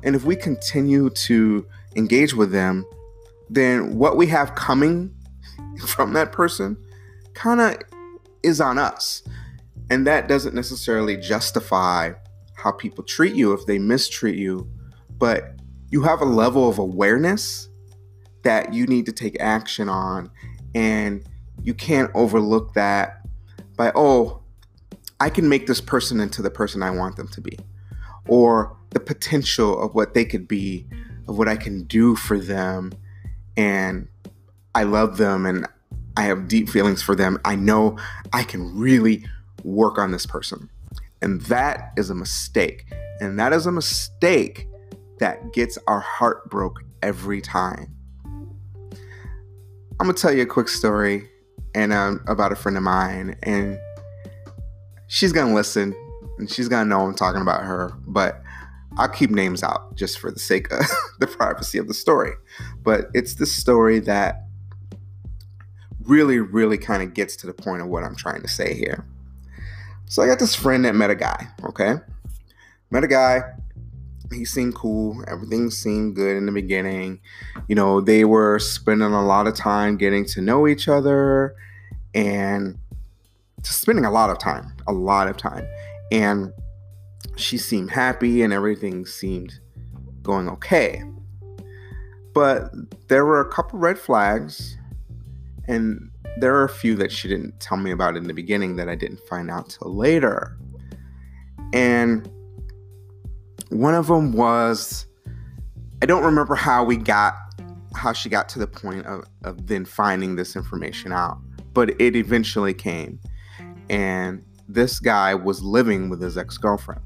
And 0.03 0.15
if 0.15 0.23
we 0.23 0.35
continue 0.35 1.09
to 1.09 1.65
engage 1.95 2.33
with 2.33 2.51
them, 2.51 2.85
then 3.49 3.97
what 3.97 4.17
we 4.17 4.27
have 4.27 4.55
coming 4.55 5.13
from 5.87 6.13
that 6.13 6.31
person 6.31 6.77
kind 7.33 7.61
of 7.61 7.77
is 8.43 8.59
on 8.59 8.77
us. 8.77 9.23
And 9.89 10.07
that 10.07 10.27
doesn't 10.27 10.55
necessarily 10.55 11.17
justify 11.17 12.13
how 12.55 12.71
people 12.71 13.03
treat 13.03 13.35
you 13.35 13.53
if 13.53 13.65
they 13.65 13.77
mistreat 13.77 14.35
you, 14.35 14.69
but 15.17 15.55
you 15.89 16.03
have 16.03 16.21
a 16.21 16.25
level 16.25 16.69
of 16.69 16.77
awareness 16.77 17.69
that 18.43 18.73
you 18.73 18.87
need 18.87 19.05
to 19.05 19.11
take 19.11 19.35
action 19.39 19.89
on. 19.89 20.31
And 20.73 21.27
you 21.61 21.73
can't 21.73 22.09
overlook 22.15 22.73
that 22.73 23.21
by, 23.75 23.91
oh, 23.95 24.41
I 25.19 25.29
can 25.29 25.49
make 25.49 25.67
this 25.67 25.81
person 25.81 26.19
into 26.19 26.41
the 26.41 26.49
person 26.49 26.81
I 26.81 26.91
want 26.91 27.17
them 27.17 27.27
to 27.29 27.41
be. 27.41 27.59
Or 28.27 28.77
the 28.91 28.99
potential 28.99 29.81
of 29.81 29.95
what 29.95 30.13
they 30.13 30.25
could 30.25 30.47
be, 30.47 30.87
of 31.27 31.37
what 31.37 31.47
I 31.47 31.55
can 31.55 31.83
do 31.83 32.15
for 32.15 32.39
them. 32.39 32.91
And 33.57 34.07
I 34.75 34.83
love 34.83 35.17
them 35.17 35.45
and 35.45 35.67
I 36.17 36.23
have 36.23 36.47
deep 36.47 36.69
feelings 36.69 37.01
for 37.01 37.15
them. 37.15 37.39
I 37.45 37.55
know 37.55 37.97
I 38.33 38.43
can 38.43 38.77
really 38.77 39.25
work 39.63 39.97
on 39.97 40.11
this 40.11 40.25
person. 40.25 40.69
And 41.21 41.41
that 41.43 41.91
is 41.97 42.09
a 42.09 42.15
mistake. 42.15 42.85
And 43.19 43.39
that 43.39 43.53
is 43.53 43.65
a 43.65 43.71
mistake 43.71 44.67
that 45.19 45.53
gets 45.53 45.77
our 45.87 45.99
heart 45.99 46.49
broke 46.49 46.83
every 47.03 47.41
time. 47.41 47.95
I'm 48.93 50.07
gonna 50.07 50.13
tell 50.13 50.33
you 50.33 50.41
a 50.41 50.47
quick 50.47 50.67
story 50.67 51.29
and 51.75 51.93
um, 51.93 52.23
about 52.27 52.51
a 52.51 52.55
friend 52.55 52.75
of 52.75 52.81
mine, 52.81 53.37
and 53.43 53.79
she's 55.07 55.31
gonna 55.31 55.53
listen 55.53 55.93
and 56.41 56.49
she's 56.49 56.67
gonna 56.67 56.89
know 56.89 57.01
I'm 57.01 57.15
talking 57.15 57.41
about 57.41 57.63
her. 57.63 57.93
But 58.05 58.41
I'll 58.97 59.07
keep 59.07 59.29
names 59.29 59.63
out 59.63 59.95
just 59.95 60.19
for 60.19 60.31
the 60.31 60.39
sake 60.39 60.71
of 60.71 60.85
the 61.19 61.27
privacy 61.27 61.77
of 61.77 61.87
the 61.87 61.93
story. 61.93 62.33
But 62.83 63.05
it's 63.13 63.35
the 63.35 63.45
story 63.45 63.99
that 63.99 64.47
really, 66.03 66.39
really 66.39 66.77
kind 66.77 67.01
of 67.01 67.13
gets 67.13 67.35
to 67.37 67.47
the 67.47 67.53
point 67.53 67.81
of 67.81 67.87
what 67.87 68.03
I'm 68.03 68.15
trying 68.15 68.41
to 68.41 68.47
say 68.47 68.73
here. 68.73 69.05
So 70.07 70.21
I 70.21 70.27
got 70.27 70.39
this 70.39 70.55
friend 70.55 70.83
that 70.83 70.95
met 70.95 71.09
a 71.09 71.15
guy, 71.15 71.47
okay? 71.63 71.95
Met 72.89 73.03
a 73.05 73.07
guy. 73.07 73.43
He 74.33 74.43
seemed 74.43 74.75
cool. 74.75 75.23
Everything 75.27 75.69
seemed 75.69 76.15
good 76.15 76.35
in 76.35 76.45
the 76.45 76.51
beginning. 76.51 77.21
You 77.67 77.75
know, 77.75 78.01
they 78.01 78.25
were 78.25 78.59
spending 78.59 79.13
a 79.13 79.25
lot 79.25 79.47
of 79.47 79.55
time 79.55 79.95
getting 79.95 80.25
to 80.25 80.41
know 80.41 80.67
each 80.67 80.87
other 80.87 81.55
and 82.13 82.77
just 83.61 83.79
spending 83.81 84.05
a 84.05 84.11
lot 84.11 84.29
of 84.29 84.39
time, 84.39 84.73
a 84.87 84.91
lot 84.91 85.27
of 85.27 85.37
time. 85.37 85.65
And 86.11 86.51
she 87.35 87.57
seemed 87.57 87.91
happy 87.91 88.41
and 88.41 88.51
everything 88.51 89.05
seemed 89.05 89.59
going 90.21 90.49
okay. 90.49 91.03
But 92.33 92.71
there 93.07 93.25
were 93.25 93.41
a 93.41 93.49
couple 93.49 93.79
red 93.79 93.97
flags, 93.97 94.77
and 95.67 96.09
there 96.37 96.55
are 96.55 96.63
a 96.63 96.69
few 96.69 96.95
that 96.95 97.11
she 97.11 97.27
didn't 97.27 97.59
tell 97.59 97.77
me 97.77 97.91
about 97.91 98.15
in 98.15 98.23
the 98.25 98.33
beginning 98.33 98.77
that 98.77 98.87
I 98.87 98.95
didn't 98.95 99.19
find 99.27 99.49
out 99.51 99.69
till 99.69 99.93
later. 99.93 100.57
And 101.73 102.29
one 103.69 103.95
of 103.95 104.07
them 104.07 104.33
was 104.33 105.05
I 106.01 106.05
don't 106.05 106.23
remember 106.23 106.55
how 106.55 106.83
we 106.83 106.97
got 106.97 107.35
how 107.93 108.13
she 108.13 108.29
got 108.29 108.47
to 108.49 108.59
the 108.59 108.67
point 108.67 109.05
of, 109.05 109.25
of 109.43 109.67
then 109.67 109.83
finding 109.85 110.35
this 110.35 110.55
information 110.55 111.11
out, 111.11 111.37
but 111.73 111.89
it 112.01 112.15
eventually 112.15 112.73
came. 112.73 113.19
And 113.89 114.43
this 114.73 114.99
guy 114.99 115.35
was 115.35 115.61
living 115.61 116.09
with 116.09 116.21
his 116.21 116.37
ex-girlfriend. 116.37 117.01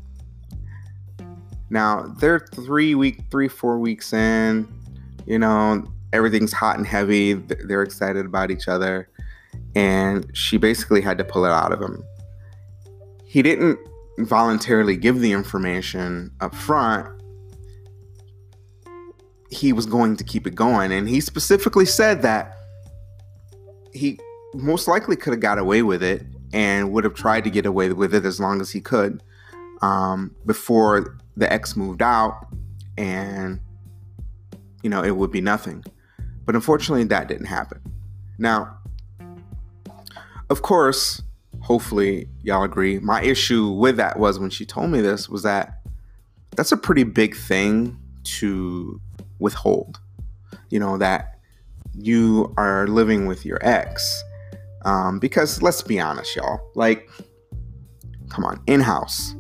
Now 1.69 2.13
they're 2.19 2.47
three 2.53 2.95
week, 2.95 3.21
three 3.31 3.47
four 3.47 3.79
weeks 3.79 4.13
in. 4.13 4.67
You 5.25 5.39
know, 5.39 5.83
everything's 6.13 6.53
hot 6.53 6.77
and 6.77 6.85
heavy. 6.85 7.33
They're 7.33 7.81
excited 7.81 8.25
about 8.25 8.51
each 8.51 8.67
other, 8.67 9.09
and 9.75 10.25
she 10.37 10.57
basically 10.57 11.01
had 11.01 11.17
to 11.17 11.23
pull 11.23 11.45
it 11.45 11.51
out 11.51 11.71
of 11.71 11.81
him. 11.81 12.03
He 13.25 13.41
didn't 13.41 13.79
voluntarily 14.19 14.95
give 14.95 15.19
the 15.19 15.31
information 15.31 16.31
up 16.39 16.53
front. 16.53 17.09
He 19.49 19.73
was 19.73 19.85
going 19.85 20.15
to 20.17 20.23
keep 20.23 20.45
it 20.45 20.53
going, 20.55 20.91
and 20.91 21.09
he 21.09 21.19
specifically 21.19 21.85
said 21.85 22.21
that 22.21 22.57
he 23.93 24.19
most 24.53 24.87
likely 24.87 25.15
could 25.15 25.33
have 25.33 25.39
got 25.39 25.57
away 25.57 25.81
with 25.81 26.03
it 26.03 26.25
and 26.55 26.93
would 26.93 27.03
have 27.03 27.13
tried 27.13 27.43
to 27.43 27.49
get 27.49 27.65
away 27.65 27.91
with 27.91 28.15
it 28.15 28.25
as 28.25 28.39
long 28.39 28.61
as 28.61 28.71
he 28.71 28.79
could 28.79 29.21
um, 29.81 30.33
before 30.45 31.17
the 31.35 31.51
ex 31.51 31.75
moved 31.75 32.01
out 32.01 32.47
and 32.97 33.59
you 34.81 34.89
know 34.89 35.03
it 35.03 35.17
would 35.17 35.31
be 35.31 35.41
nothing. 35.41 35.83
But 36.45 36.55
unfortunately 36.55 37.03
that 37.05 37.27
didn't 37.27 37.47
happen. 37.47 37.81
Now 38.39 38.77
of 40.49 40.61
course 40.61 41.21
hopefully 41.59 42.29
y'all 42.41 42.63
agree 42.63 42.99
my 42.99 43.21
issue 43.21 43.71
with 43.71 43.97
that 43.97 44.17
was 44.17 44.39
when 44.39 44.49
she 44.49 44.65
told 44.65 44.91
me 44.91 45.01
this 45.01 45.27
was 45.27 45.43
that 45.43 45.81
that's 46.55 46.71
a 46.71 46.77
pretty 46.77 47.03
big 47.03 47.35
thing 47.35 47.99
to 48.23 49.01
withhold. 49.39 49.99
You 50.69 50.79
know 50.79 50.97
that 50.99 51.37
you 51.93 52.53
are 52.55 52.87
living 52.87 53.25
with 53.25 53.45
your 53.45 53.59
ex 53.61 54.23
um, 54.85 55.19
because 55.19 55.61
let's 55.61 55.81
be 55.81 55.99
honest 55.99 56.35
y'all 56.35 56.59
like 56.75 57.09
come 58.29 58.45
on 58.45 58.59
in-house 58.67 59.35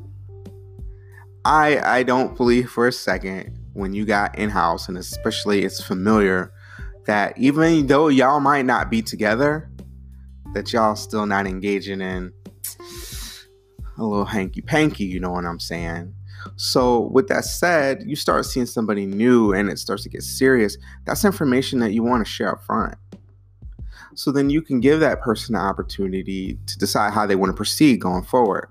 I 1.45 1.79
I 1.99 2.03
don't 2.03 2.35
believe 2.35 2.69
for 2.71 2.87
a 2.87 2.91
second 2.91 3.57
when 3.73 3.93
you 3.93 4.05
got 4.05 4.37
in 4.37 4.49
house 4.49 4.87
and 4.89 4.97
especially 4.97 5.63
it's 5.63 5.81
familiar 5.81 6.51
that 7.05 7.37
even 7.37 7.85
though 7.85 8.07
y'all 8.07 8.39
might 8.39 8.65
not 8.65 8.89
be 8.89 9.01
together, 9.01 9.69
that 10.53 10.73
y'all 10.73 10.95
still 10.95 11.25
not 11.25 11.45
engaging 11.45 12.01
in 12.01 12.33
a 13.97 14.03
little 14.03 14.25
hanky 14.25 14.61
panky, 14.61 15.05
you 15.05 15.19
know 15.19 15.31
what 15.31 15.45
I'm 15.45 15.59
saying? 15.59 16.13
So, 16.57 17.09
with 17.11 17.27
that 17.27 17.45
said, 17.45 18.03
you 18.05 18.15
start 18.15 18.45
seeing 18.45 18.65
somebody 18.65 19.05
new 19.05 19.53
and 19.53 19.69
it 19.69 19.79
starts 19.79 20.03
to 20.03 20.09
get 20.09 20.21
serious. 20.21 20.77
That's 21.05 21.25
information 21.25 21.79
that 21.79 21.91
you 21.91 22.03
want 22.03 22.25
to 22.25 22.31
share 22.31 22.51
up 22.53 22.63
front. 22.63 22.95
So 24.15 24.31
then 24.31 24.49
you 24.49 24.61
can 24.61 24.79
give 24.79 24.99
that 24.99 25.21
person 25.21 25.53
the 25.53 25.59
opportunity 25.59 26.57
to 26.65 26.77
decide 26.77 27.13
how 27.13 27.25
they 27.25 27.35
want 27.35 27.49
to 27.49 27.55
proceed 27.55 27.99
going 27.99 28.23
forward. 28.23 28.69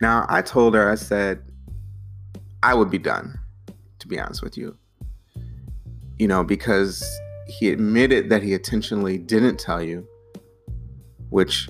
Now, 0.00 0.26
I 0.28 0.42
told 0.42 0.74
her, 0.74 0.90
I 0.90 0.96
said, 0.96 1.42
I 2.62 2.74
would 2.74 2.90
be 2.90 2.98
done, 2.98 3.38
to 3.98 4.08
be 4.08 4.18
honest 4.18 4.42
with 4.42 4.56
you. 4.56 4.76
You 6.18 6.28
know, 6.28 6.44
because 6.44 7.04
he 7.46 7.70
admitted 7.70 8.30
that 8.30 8.42
he 8.42 8.54
intentionally 8.54 9.18
didn't 9.18 9.58
tell 9.58 9.82
you, 9.82 10.06
which, 11.30 11.68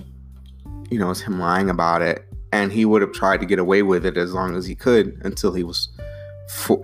you 0.89 0.99
know, 0.99 1.09
is 1.09 1.21
him 1.21 1.39
lying 1.39 1.69
about 1.69 2.01
it. 2.01 2.25
And 2.51 2.71
he 2.71 2.85
would 2.85 3.01
have 3.01 3.11
tried 3.11 3.41
to 3.41 3.45
get 3.45 3.59
away 3.59 3.81
with 3.81 4.05
it 4.05 4.17
as 4.17 4.33
long 4.33 4.55
as 4.55 4.65
he 4.65 4.75
could 4.75 5.19
until 5.23 5.53
he 5.53 5.63
was 5.63 5.89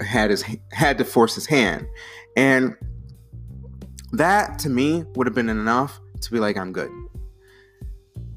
had 0.02 0.32
his 0.32 0.44
had 0.72 0.98
to 0.98 1.06
force 1.06 1.36
his 1.36 1.46
hand. 1.46 1.88
And 2.36 2.76
that 4.12 4.60
to 4.60 4.70
me 4.70 5.06
would 5.16 5.28
have 5.28 5.36
been 5.36 5.50
enough 5.50 6.00
to 6.22 6.32
be 6.32 6.40
like, 6.40 6.58
I'm 6.58 6.72
good. 6.72 6.92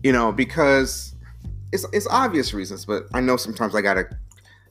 You 0.02 0.12
know, 0.12 0.32
because 0.32 1.14
it's 1.72 1.86
it's 1.92 2.06
obvious 2.08 2.54
reasons, 2.54 2.84
but 2.84 3.04
I 3.14 3.20
know 3.20 3.36
sometimes 3.36 3.74
I 3.74 3.80
gotta 3.80 4.04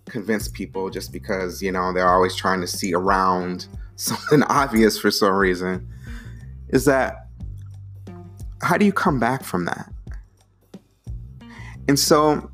convince 0.06 0.48
people 0.48 0.90
just 0.90 1.12
because, 1.12 1.62
you 1.62 1.72
know, 1.72 1.92
they're 1.94 2.10
always 2.10 2.36
trying 2.36 2.62
to 2.62 2.68
see 2.68 2.94
around 2.94 3.68
something 3.96 4.44
obvious 4.44 4.98
for 4.98 5.12
some 5.12 5.34
reason. 5.34 5.88
Is 6.70 6.86
that 6.86 7.28
how 8.62 8.78
do 8.78 8.86
you 8.86 8.94
come 8.94 9.20
back 9.20 9.44
from 9.44 9.66
that? 9.66 9.92
And 11.88 12.00
so, 12.00 12.50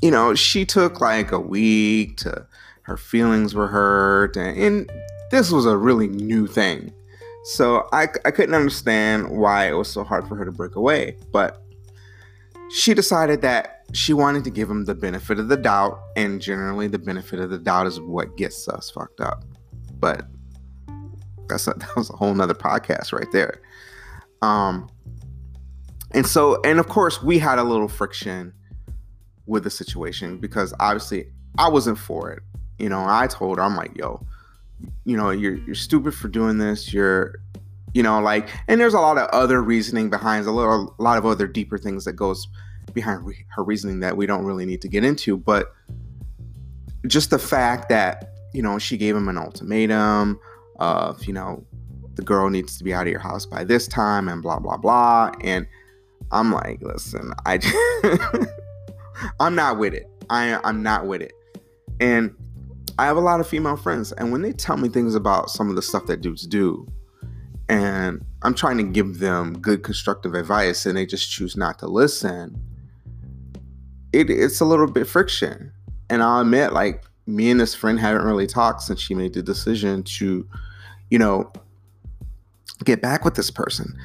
you 0.00 0.10
know, 0.10 0.34
she 0.34 0.64
took 0.64 1.00
like 1.00 1.32
a 1.32 1.40
week 1.40 2.16
to 2.18 2.46
her 2.82 2.96
feelings 2.96 3.54
were 3.54 3.68
hurt 3.68 4.36
and, 4.36 4.56
and 4.58 4.92
this 5.30 5.50
was 5.50 5.66
a 5.66 5.76
really 5.76 6.06
new 6.06 6.46
thing 6.46 6.92
so 7.44 7.86
I, 7.92 8.08
I 8.24 8.30
couldn't 8.30 8.54
understand 8.54 9.28
why 9.28 9.68
it 9.68 9.74
was 9.74 9.88
so 9.88 10.02
hard 10.02 10.26
for 10.26 10.34
her 10.34 10.46
to 10.46 10.52
break 10.52 10.76
away. 10.76 11.18
But 11.30 11.62
she 12.70 12.94
decided 12.94 13.42
that 13.42 13.84
she 13.92 14.14
wanted 14.14 14.44
to 14.44 14.50
give 14.50 14.68
him 14.68 14.86
the 14.86 14.94
benefit 14.94 15.38
of 15.38 15.48
the 15.48 15.56
doubt. 15.58 16.00
And 16.16 16.40
generally, 16.40 16.88
the 16.88 16.98
benefit 16.98 17.40
of 17.40 17.50
the 17.50 17.58
doubt 17.58 17.86
is 17.86 18.00
what 18.00 18.36
gets 18.38 18.66
us 18.66 18.90
fucked 18.90 19.20
up. 19.20 19.44
But 19.98 20.26
that's 21.48 21.66
a, 21.66 21.74
that 21.76 21.94
was 21.94 22.08
a 22.08 22.14
whole 22.14 22.34
nother 22.34 22.54
podcast 22.54 23.12
right 23.12 23.30
there. 23.30 23.60
Um, 24.40 24.88
and 26.12 26.26
so, 26.26 26.62
and 26.62 26.78
of 26.78 26.88
course, 26.88 27.22
we 27.22 27.38
had 27.38 27.58
a 27.58 27.64
little 27.64 27.88
friction 27.88 28.54
with 29.46 29.64
the 29.64 29.70
situation 29.70 30.38
because 30.38 30.72
obviously 30.80 31.26
I 31.58 31.68
wasn't 31.68 31.98
for 31.98 32.30
it. 32.32 32.42
You 32.78 32.88
know, 32.88 33.04
I 33.06 33.26
told 33.26 33.58
her, 33.58 33.64
I'm 33.64 33.76
like, 33.76 33.94
yo, 33.96 34.24
you 35.04 35.16
know 35.16 35.30
you're 35.30 35.56
you're 35.66 35.74
stupid 35.74 36.14
for 36.14 36.28
doing 36.28 36.58
this 36.58 36.92
you're 36.92 37.36
you 37.92 38.02
know 38.02 38.20
like 38.20 38.48
and 38.68 38.80
there's 38.80 38.94
a 38.94 39.00
lot 39.00 39.18
of 39.18 39.28
other 39.30 39.62
reasoning 39.62 40.10
behind 40.10 40.46
a 40.46 40.50
little 40.50 40.94
a 40.98 41.02
lot 41.02 41.18
of 41.18 41.26
other 41.26 41.46
deeper 41.46 41.78
things 41.78 42.04
that 42.04 42.14
goes 42.14 42.46
behind 42.92 43.24
re- 43.24 43.44
her 43.48 43.64
reasoning 43.64 44.00
that 44.00 44.16
we 44.16 44.26
don't 44.26 44.44
really 44.44 44.66
need 44.66 44.80
to 44.82 44.88
get 44.88 45.04
into 45.04 45.36
but 45.36 45.72
just 47.06 47.30
the 47.30 47.38
fact 47.38 47.88
that 47.88 48.32
you 48.52 48.62
know 48.62 48.78
she 48.78 48.96
gave 48.96 49.14
him 49.16 49.28
an 49.28 49.38
ultimatum 49.38 50.38
of 50.80 51.24
you 51.24 51.32
know 51.32 51.64
the 52.14 52.22
girl 52.22 52.48
needs 52.48 52.78
to 52.78 52.84
be 52.84 52.94
out 52.94 53.06
of 53.06 53.10
your 53.10 53.20
house 53.20 53.44
by 53.44 53.64
this 53.64 53.88
time 53.88 54.28
and 54.28 54.42
blah 54.42 54.58
blah 54.58 54.76
blah 54.76 55.30
and 55.42 55.66
i'm 56.30 56.52
like 56.52 56.80
listen 56.82 57.32
i 57.46 57.58
i'm 59.40 59.54
not 59.54 59.78
with 59.78 59.94
it. 59.94 60.08
I 60.30 60.58
i'm 60.64 60.82
not 60.82 61.06
with 61.06 61.22
it. 61.22 61.32
And 62.00 62.34
I 62.98 63.06
have 63.06 63.16
a 63.16 63.20
lot 63.20 63.40
of 63.40 63.48
female 63.48 63.76
friends, 63.76 64.12
and 64.12 64.30
when 64.30 64.42
they 64.42 64.52
tell 64.52 64.76
me 64.76 64.88
things 64.88 65.14
about 65.14 65.50
some 65.50 65.68
of 65.68 65.76
the 65.76 65.82
stuff 65.82 66.06
that 66.06 66.20
dudes 66.20 66.46
do, 66.46 66.86
and 67.68 68.24
I'm 68.42 68.54
trying 68.54 68.76
to 68.78 68.84
give 68.84 69.18
them 69.18 69.58
good 69.58 69.82
constructive 69.82 70.34
advice, 70.34 70.86
and 70.86 70.96
they 70.96 71.06
just 71.06 71.30
choose 71.30 71.56
not 71.56 71.78
to 71.80 71.86
listen, 71.86 72.56
it, 74.12 74.30
it's 74.30 74.60
a 74.60 74.64
little 74.64 74.86
bit 74.86 75.06
friction. 75.08 75.72
And 76.08 76.22
I'll 76.22 76.40
admit, 76.40 76.72
like, 76.72 77.04
me 77.26 77.50
and 77.50 77.58
this 77.58 77.74
friend 77.74 77.98
haven't 77.98 78.24
really 78.24 78.46
talked 78.46 78.82
since 78.82 79.00
she 79.00 79.14
made 79.14 79.34
the 79.34 79.42
decision 79.42 80.02
to, 80.04 80.46
you 81.10 81.18
know, 81.18 81.50
get 82.84 83.00
back 83.00 83.24
with 83.24 83.34
this 83.34 83.50
person. 83.50 83.98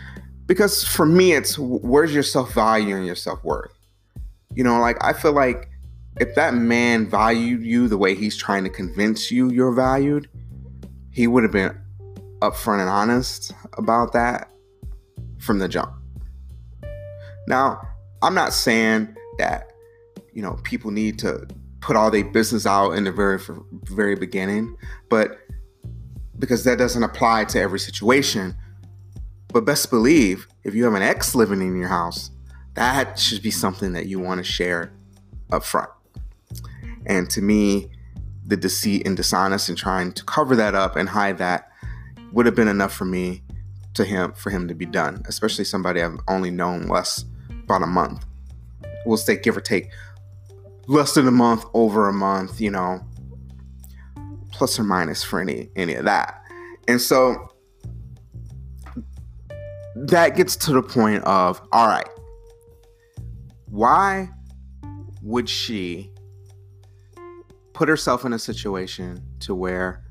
Because 0.45 0.83
for 0.83 1.05
me, 1.05 1.33
it's 1.33 1.59
where's 1.59 2.13
your 2.13 2.23
self 2.23 2.53
value 2.53 2.95
and 2.95 3.05
your 3.05 3.15
self 3.15 3.43
worth? 3.43 3.77
You 4.55 4.63
know, 4.63 4.79
like, 4.79 4.97
I 5.03 5.13
feel 5.13 5.33
like 5.33 5.69
if 6.17 6.35
that 6.35 6.53
man 6.53 7.09
valued 7.09 7.63
you 7.63 7.87
the 7.87 7.97
way 7.97 8.15
he's 8.15 8.35
trying 8.35 8.63
to 8.63 8.69
convince 8.69 9.31
you 9.31 9.49
you're 9.51 9.71
valued, 9.71 10.29
he 11.11 11.27
would 11.27 11.43
have 11.43 11.51
been 11.51 11.77
upfront 12.39 12.79
and 12.79 12.89
honest 12.89 13.53
about 13.73 14.13
that 14.13 14.51
from 15.37 15.59
the 15.59 15.67
jump. 15.67 15.93
Now, 17.47 17.81
I'm 18.21 18.33
not 18.33 18.53
saying 18.53 19.15
that 19.37 19.71
you 20.33 20.41
know 20.41 20.59
people 20.63 20.91
need 20.91 21.19
to 21.19 21.47
put 21.79 21.95
all 21.95 22.11
their 22.11 22.25
business 22.25 22.65
out 22.65 22.91
in 22.91 23.05
the 23.05 23.11
very 23.11 23.39
very 23.83 24.15
beginning, 24.15 24.75
but 25.09 25.39
because 26.37 26.63
that 26.63 26.77
doesn't 26.77 27.03
apply 27.03 27.45
to 27.45 27.59
every 27.59 27.79
situation. 27.79 28.55
But 29.51 29.65
best 29.65 29.89
believe 29.89 30.47
if 30.63 30.75
you 30.75 30.85
have 30.85 30.93
an 30.93 31.01
ex 31.01 31.33
living 31.33 31.61
in 31.61 31.75
your 31.75 31.87
house, 31.87 32.31
that 32.75 33.17
should 33.17 33.41
be 33.41 33.51
something 33.51 33.93
that 33.93 34.05
you 34.05 34.19
want 34.19 34.37
to 34.37 34.43
share 34.43 34.93
up 35.51 35.63
front. 35.63 35.89
And 37.09 37.29
to 37.31 37.41
me, 37.41 37.91
the 38.45 38.55
deceit 38.55 39.05
and 39.05 39.17
dishonest 39.17 39.67
and 39.67 39.77
trying 39.77 40.13
to 40.13 40.23
cover 40.23 40.55
that 40.55 40.75
up 40.75 40.95
and 40.95 41.09
hide 41.09 41.39
that 41.39 41.71
would 42.31 42.45
have 42.45 42.55
been 42.55 42.67
enough 42.67 42.93
for 42.93 43.05
me 43.05 43.43
to 43.95 44.05
him 44.05 44.31
for 44.33 44.49
him 44.49 44.67
to 44.67 44.75
be 44.75 44.85
done, 44.85 45.21
especially 45.25 45.65
somebody 45.65 46.01
I've 46.01 46.19
only 46.27 46.51
known 46.51 46.87
less 46.87 47.25
about 47.63 47.83
a 47.83 47.87
month. 47.87 48.25
We'll 49.05 49.17
say 49.17 49.37
give 49.37 49.57
or 49.57 49.61
take 49.61 49.91
less 50.87 51.13
than 51.15 51.27
a 51.27 51.31
month, 51.31 51.65
over 51.73 52.07
a 52.07 52.13
month, 52.13 52.61
you 52.61 52.71
know, 52.71 53.03
plus 54.51 54.79
or 54.79 54.83
minus 54.83 55.23
for 55.23 55.41
any 55.41 55.69
any 55.75 55.95
of 55.95 56.05
that. 56.05 56.41
And 56.87 57.01
so 57.01 57.49
that 59.95 60.35
gets 60.35 60.55
to 60.55 60.73
the 60.73 60.81
point 60.81 61.23
of 61.23 61.61
all 61.71 61.87
right, 61.87 62.09
why 63.65 64.29
would 65.21 65.49
she 65.49 66.08
put 67.79 67.87
herself 67.87 68.25
in 68.25 68.33
a 68.33 68.39
situation 68.39 69.23
to 69.39 69.55
where 69.55 70.03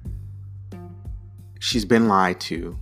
she's 1.61 1.85
been 1.85 2.09
lied 2.09 2.41
to. 2.41 2.79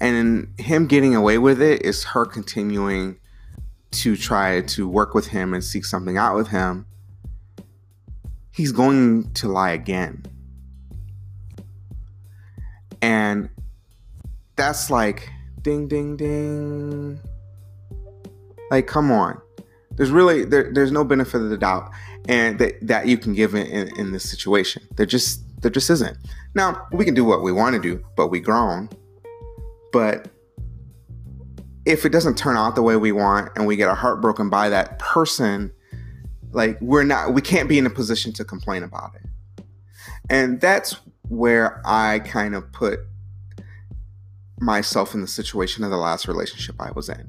And 0.00 0.48
him 0.60 0.86
getting 0.86 1.16
away 1.16 1.38
with 1.38 1.60
it 1.60 1.84
is 1.84 2.04
her 2.04 2.24
continuing 2.24 3.18
to 3.90 4.16
try 4.16 4.60
to 4.60 4.88
work 4.88 5.14
with 5.14 5.26
him 5.26 5.52
and 5.52 5.64
seek 5.64 5.84
something 5.84 6.16
out 6.16 6.36
with 6.36 6.46
him. 6.46 6.86
He's 8.52 8.70
going 8.70 9.32
to 9.32 9.48
lie 9.48 9.72
again. 9.72 10.24
And 13.02 13.48
that's 14.54 14.90
like 14.90 15.28
ding 15.60 15.88
ding 15.88 16.16
ding. 16.16 17.18
Like 18.70 18.86
come 18.86 19.10
on. 19.10 19.40
There's 19.96 20.12
really 20.12 20.44
there, 20.44 20.72
there's 20.72 20.92
no 20.92 21.02
benefit 21.02 21.40
of 21.40 21.50
the 21.50 21.58
doubt 21.58 21.90
and 22.28 22.58
that, 22.58 22.74
that 22.86 23.06
you 23.06 23.18
can 23.18 23.34
give 23.34 23.54
in, 23.54 23.66
in, 23.66 23.96
in 23.98 24.12
this 24.12 24.28
situation. 24.28 24.82
There 24.96 25.06
just 25.06 25.42
there 25.60 25.70
just 25.70 25.90
isn't. 25.90 26.16
Now 26.54 26.86
we 26.92 27.04
can 27.04 27.14
do 27.14 27.24
what 27.24 27.42
we 27.42 27.52
want 27.52 27.74
to 27.74 27.80
do, 27.80 28.04
but 28.16 28.28
we 28.28 28.40
grown. 28.40 28.88
But 29.92 30.28
if 31.86 32.04
it 32.04 32.10
doesn't 32.10 32.36
turn 32.36 32.56
out 32.56 32.74
the 32.74 32.82
way 32.82 32.96
we 32.96 33.12
want 33.12 33.50
and 33.56 33.66
we 33.66 33.76
get 33.76 33.88
our 33.88 33.94
heart 33.94 34.20
broken 34.20 34.50
by 34.50 34.68
that 34.70 34.98
person, 34.98 35.72
like 36.52 36.80
we're 36.80 37.04
not 37.04 37.34
we 37.34 37.40
can't 37.40 37.68
be 37.68 37.78
in 37.78 37.86
a 37.86 37.90
position 37.90 38.32
to 38.34 38.44
complain 38.44 38.82
about 38.82 39.14
it. 39.14 39.64
And 40.30 40.60
that's 40.60 40.96
where 41.28 41.82
I 41.84 42.20
kind 42.20 42.54
of 42.54 42.70
put 42.72 43.00
myself 44.58 45.14
in 45.14 45.20
the 45.20 45.26
situation 45.26 45.84
of 45.84 45.90
the 45.90 45.96
last 45.96 46.28
relationship 46.28 46.76
I 46.78 46.90
was 46.92 47.08
in, 47.08 47.28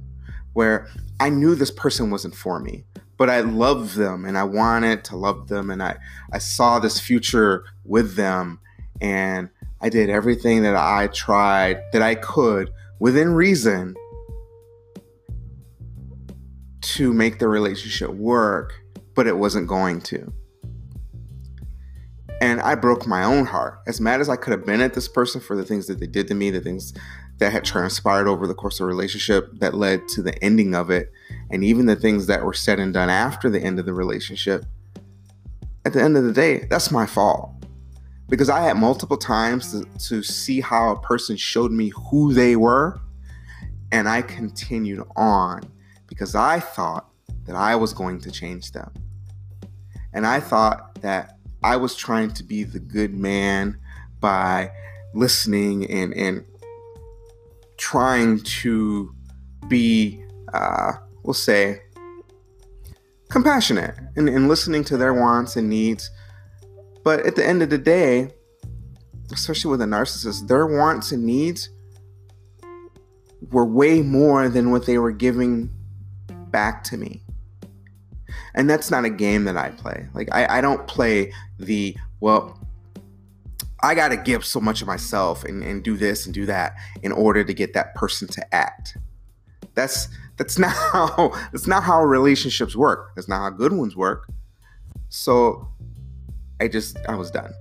where 0.53 0.87
I 1.19 1.29
knew 1.29 1.55
this 1.55 1.71
person 1.71 2.11
wasn't 2.11 2.35
for 2.35 2.59
me 2.59 2.85
but 3.17 3.29
I 3.29 3.41
love 3.41 3.95
them 3.95 4.25
and 4.25 4.37
I 4.37 4.43
wanted 4.43 5.03
to 5.05 5.15
love 5.15 5.47
them 5.47 5.69
and 5.69 5.81
I, 5.81 5.97
I 6.31 6.37
saw 6.37 6.79
this 6.79 6.99
future 6.99 7.65
with 7.83 8.15
them 8.15 8.59
and 9.01 9.49
I 9.81 9.89
did 9.89 10.09
everything 10.09 10.63
that 10.63 10.75
I 10.75 11.07
tried 11.07 11.81
that 11.93 12.01
I 12.01 12.15
could 12.15 12.71
within 12.99 13.33
reason 13.33 13.95
to 16.81 17.13
make 17.13 17.39
the 17.39 17.47
relationship 17.47 18.09
work, 18.11 18.73
but 19.15 19.27
it 19.27 19.37
wasn't 19.37 19.67
going 19.67 20.01
to. 20.01 20.31
And 22.41 22.61
I 22.61 22.75
broke 22.75 23.07
my 23.07 23.23
own 23.23 23.45
heart. 23.45 23.79
As 23.87 24.01
mad 24.01 24.21
as 24.21 24.29
I 24.29 24.35
could 24.35 24.51
have 24.51 24.65
been 24.65 24.81
at 24.81 24.93
this 24.93 25.07
person 25.07 25.41
for 25.41 25.55
the 25.55 25.63
things 25.63 25.87
that 25.87 25.99
they 25.99 26.07
did 26.07 26.27
to 26.27 26.35
me, 26.35 26.51
the 26.51 26.59
things 26.59 26.93
that 27.37 27.51
had 27.51 27.65
transpired 27.65 28.27
over 28.27 28.45
the 28.47 28.53
course 28.53 28.79
of 28.79 28.85
the 28.85 28.87
relationship 28.87 29.49
that 29.59 29.73
led 29.73 30.07
to 30.09 30.21
the 30.21 30.41
ending 30.43 30.75
of 30.75 30.89
it, 30.89 31.11
and 31.51 31.63
even 31.63 31.85
the 31.85 31.95
things 31.95 32.27
that 32.27 32.43
were 32.43 32.53
said 32.53 32.79
and 32.79 32.93
done 32.93 33.09
after 33.09 33.49
the 33.49 33.59
end 33.61 33.79
of 33.79 33.85
the 33.85 33.93
relationship, 33.93 34.65
at 35.85 35.93
the 35.93 36.01
end 36.01 36.17
of 36.17 36.23
the 36.23 36.33
day, 36.33 36.65
that's 36.69 36.91
my 36.91 37.05
fault. 37.05 37.51
because 38.27 38.49
I 38.49 38.61
had 38.61 38.77
multiple 38.77 39.17
times 39.17 39.71
to, 39.71 39.85
to 40.07 40.23
see 40.23 40.61
how 40.61 40.91
a 40.91 40.99
person 40.99 41.35
showed 41.37 41.71
me 41.71 41.91
who 42.09 42.33
they 42.33 42.55
were, 42.55 42.99
and 43.91 44.09
I 44.09 44.21
continued 44.21 45.03
on 45.15 45.61
because 46.07 46.35
I 46.35 46.59
thought 46.59 47.09
that 47.45 47.55
I 47.55 47.75
was 47.75 47.93
going 47.93 48.19
to 48.21 48.31
change 48.31 48.71
them. 48.71 48.91
And 50.13 50.25
I 50.25 50.39
thought 50.39 50.99
that 51.01 51.37
I 51.63 51.75
was 51.75 51.95
trying 51.95 52.31
to 52.31 52.43
be 52.43 52.63
the 52.63 52.79
good 52.79 53.13
man 53.13 53.77
by 54.19 54.71
listening 55.13 55.89
and, 55.89 56.13
and 56.13 56.43
trying 57.77 58.39
to 58.39 59.13
be, 59.67 60.23
uh, 60.53 60.93
we'll 61.25 61.33
say, 61.33 61.81
compassionate 63.29 63.95
and, 64.15 64.29
and 64.29 64.47
listening 64.47 64.83
to 64.85 64.97
their 64.97 65.13
wants 65.13 65.55
and 65.55 65.69
needs. 65.69 66.11
But 67.03 67.25
at 67.25 67.35
the 67.35 67.45
end 67.45 67.61
of 67.61 67.69
the 67.69 67.77
day, 67.77 68.31
especially 69.31 69.71
with 69.71 69.81
a 69.81 69.85
narcissist, 69.85 70.47
their 70.47 70.67
wants 70.67 71.11
and 71.11 71.25
needs 71.25 71.69
were 73.51 73.65
way 73.65 74.01
more 74.01 74.49
than 74.49 74.71
what 74.71 74.85
they 74.85 74.97
were 74.97 75.11
giving 75.11 75.69
back 76.49 76.83
to 76.85 76.97
me. 76.97 77.21
And 78.53 78.69
that's 78.69 78.89
not 78.89 79.03
a 79.03 79.09
game 79.09 79.43
that 79.45 79.57
I 79.57 79.69
play. 79.71 80.07
Like, 80.13 80.29
I, 80.33 80.59
I 80.59 80.61
don't 80.61 80.87
play 80.87 81.33
the, 81.59 81.97
well, 82.21 82.59
I 83.83 83.93
got 83.93 84.09
to 84.09 84.17
give 84.17 84.45
so 84.45 84.59
much 84.59 84.81
of 84.81 84.87
myself 84.87 85.43
and, 85.43 85.61
and 85.63 85.83
do 85.83 85.97
this 85.97 86.25
and 86.25 86.33
do 86.33 86.45
that 86.45 86.75
in 87.03 87.11
order 87.11 87.43
to 87.43 87.53
get 87.53 87.73
that 87.73 87.93
person 87.95 88.27
to 88.29 88.55
act. 88.55 88.97
That's 89.75 90.07
that's 90.37 90.57
not 90.59 90.71
how 90.71 91.31
that's 91.51 91.67
not 91.67 91.83
how 91.83 92.03
relationships 92.03 92.75
work. 92.75 93.11
That's 93.15 93.27
not 93.27 93.39
how 93.39 93.49
good 93.51 93.73
ones 93.73 93.95
work. 93.95 94.27
So 95.09 95.67
I 96.59 96.67
just 96.67 96.97
I 97.07 97.15
was 97.15 97.31
done. 97.31 97.53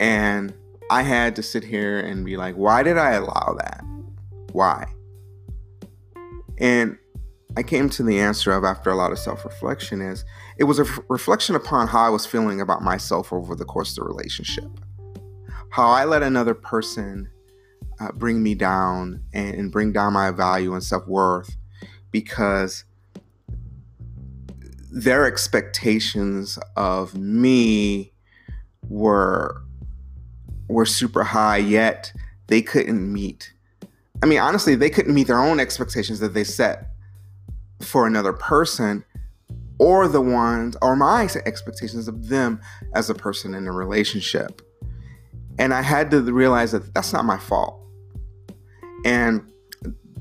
And 0.00 0.54
I 0.90 1.02
had 1.02 1.36
to 1.36 1.42
sit 1.42 1.64
here 1.64 2.00
and 2.00 2.24
be 2.24 2.36
like, 2.36 2.54
why 2.54 2.82
did 2.82 2.96
I 2.96 3.12
allow 3.12 3.56
that? 3.58 3.84
Why? 4.52 4.86
And 6.58 6.96
I 7.56 7.62
came 7.62 7.88
to 7.90 8.02
the 8.02 8.18
answer 8.20 8.52
of 8.52 8.64
after 8.64 8.90
a 8.90 8.94
lot 8.94 9.12
of 9.12 9.18
self-reflection 9.18 10.00
is 10.00 10.24
it 10.58 10.64
was 10.64 10.78
a 10.78 10.82
f- 10.82 11.00
reflection 11.08 11.56
upon 11.56 11.88
how 11.88 12.00
I 12.00 12.08
was 12.08 12.24
feeling 12.24 12.60
about 12.60 12.82
myself 12.82 13.32
over 13.32 13.54
the 13.54 13.64
course 13.64 13.90
of 13.90 13.96
the 13.96 14.04
relationship. 14.04 14.70
How 15.70 15.88
I 15.88 16.04
let 16.04 16.22
another 16.22 16.54
person 16.54 17.28
uh, 18.00 18.12
bring 18.12 18.42
me 18.42 18.54
down 18.54 19.22
and, 19.32 19.54
and 19.54 19.72
bring 19.72 19.92
down 19.92 20.12
my 20.12 20.30
value 20.30 20.72
and 20.72 20.82
self-worth 20.82 21.56
because 22.10 22.84
their 24.90 25.26
expectations 25.26 26.58
of 26.76 27.14
me 27.14 28.12
were 28.88 29.62
were 30.68 30.86
super 30.86 31.24
high 31.24 31.56
yet 31.56 32.12
they 32.46 32.62
couldn't 32.62 33.12
meet. 33.12 33.52
I 34.22 34.26
mean 34.26 34.38
honestly 34.38 34.74
they 34.74 34.90
couldn't 34.90 35.14
meet 35.14 35.26
their 35.26 35.40
own 35.40 35.60
expectations 35.60 36.20
that 36.20 36.34
they 36.34 36.44
set 36.44 36.90
for 37.80 38.06
another 38.06 38.32
person 38.32 39.04
or 39.78 40.08
the 40.08 40.20
ones 40.20 40.76
or 40.82 40.96
my 40.96 41.28
expectations 41.46 42.08
of 42.08 42.28
them 42.28 42.60
as 42.94 43.08
a 43.08 43.14
person 43.14 43.54
in 43.54 43.66
a 43.66 43.72
relationship. 43.72 44.62
And 45.58 45.74
i 45.74 45.82
had 45.82 46.10
to 46.12 46.22
realize 46.22 46.72
that 46.72 46.94
that's 46.94 47.12
not 47.12 47.24
my 47.24 47.38
fault 47.38 47.78
and 49.04 49.50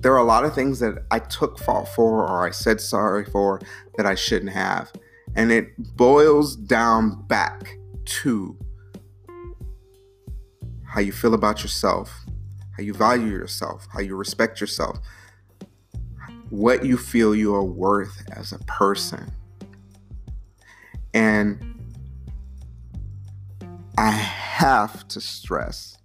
there 0.01 0.13
are 0.13 0.19
a 0.19 0.23
lot 0.23 0.45
of 0.45 0.53
things 0.53 0.79
that 0.79 1.05
I 1.11 1.19
took 1.19 1.59
fault 1.59 1.89
for 1.89 2.23
or 2.23 2.47
I 2.47 2.51
said 2.51 2.79
sorry 2.79 3.25
for 3.25 3.59
that 3.97 4.05
I 4.05 4.15
shouldn't 4.15 4.51
have. 4.51 4.91
And 5.35 5.51
it 5.51 5.77
boils 5.95 6.55
down 6.55 7.23
back 7.27 7.77
to 8.05 8.57
how 10.85 11.01
you 11.01 11.11
feel 11.11 11.33
about 11.33 11.61
yourself, 11.61 12.25
how 12.75 12.83
you 12.83 12.93
value 12.93 13.27
yourself, 13.27 13.87
how 13.91 13.99
you 13.99 14.15
respect 14.15 14.61
yourself, 14.61 14.99
what 16.49 16.85
you 16.85 16.97
feel 16.97 17.35
you 17.35 17.53
are 17.53 17.63
worth 17.63 18.23
as 18.31 18.51
a 18.51 18.59
person. 18.59 19.31
And 21.13 21.77
I 23.97 24.11
have 24.11 25.07
to 25.09 25.19
stress 25.19 25.97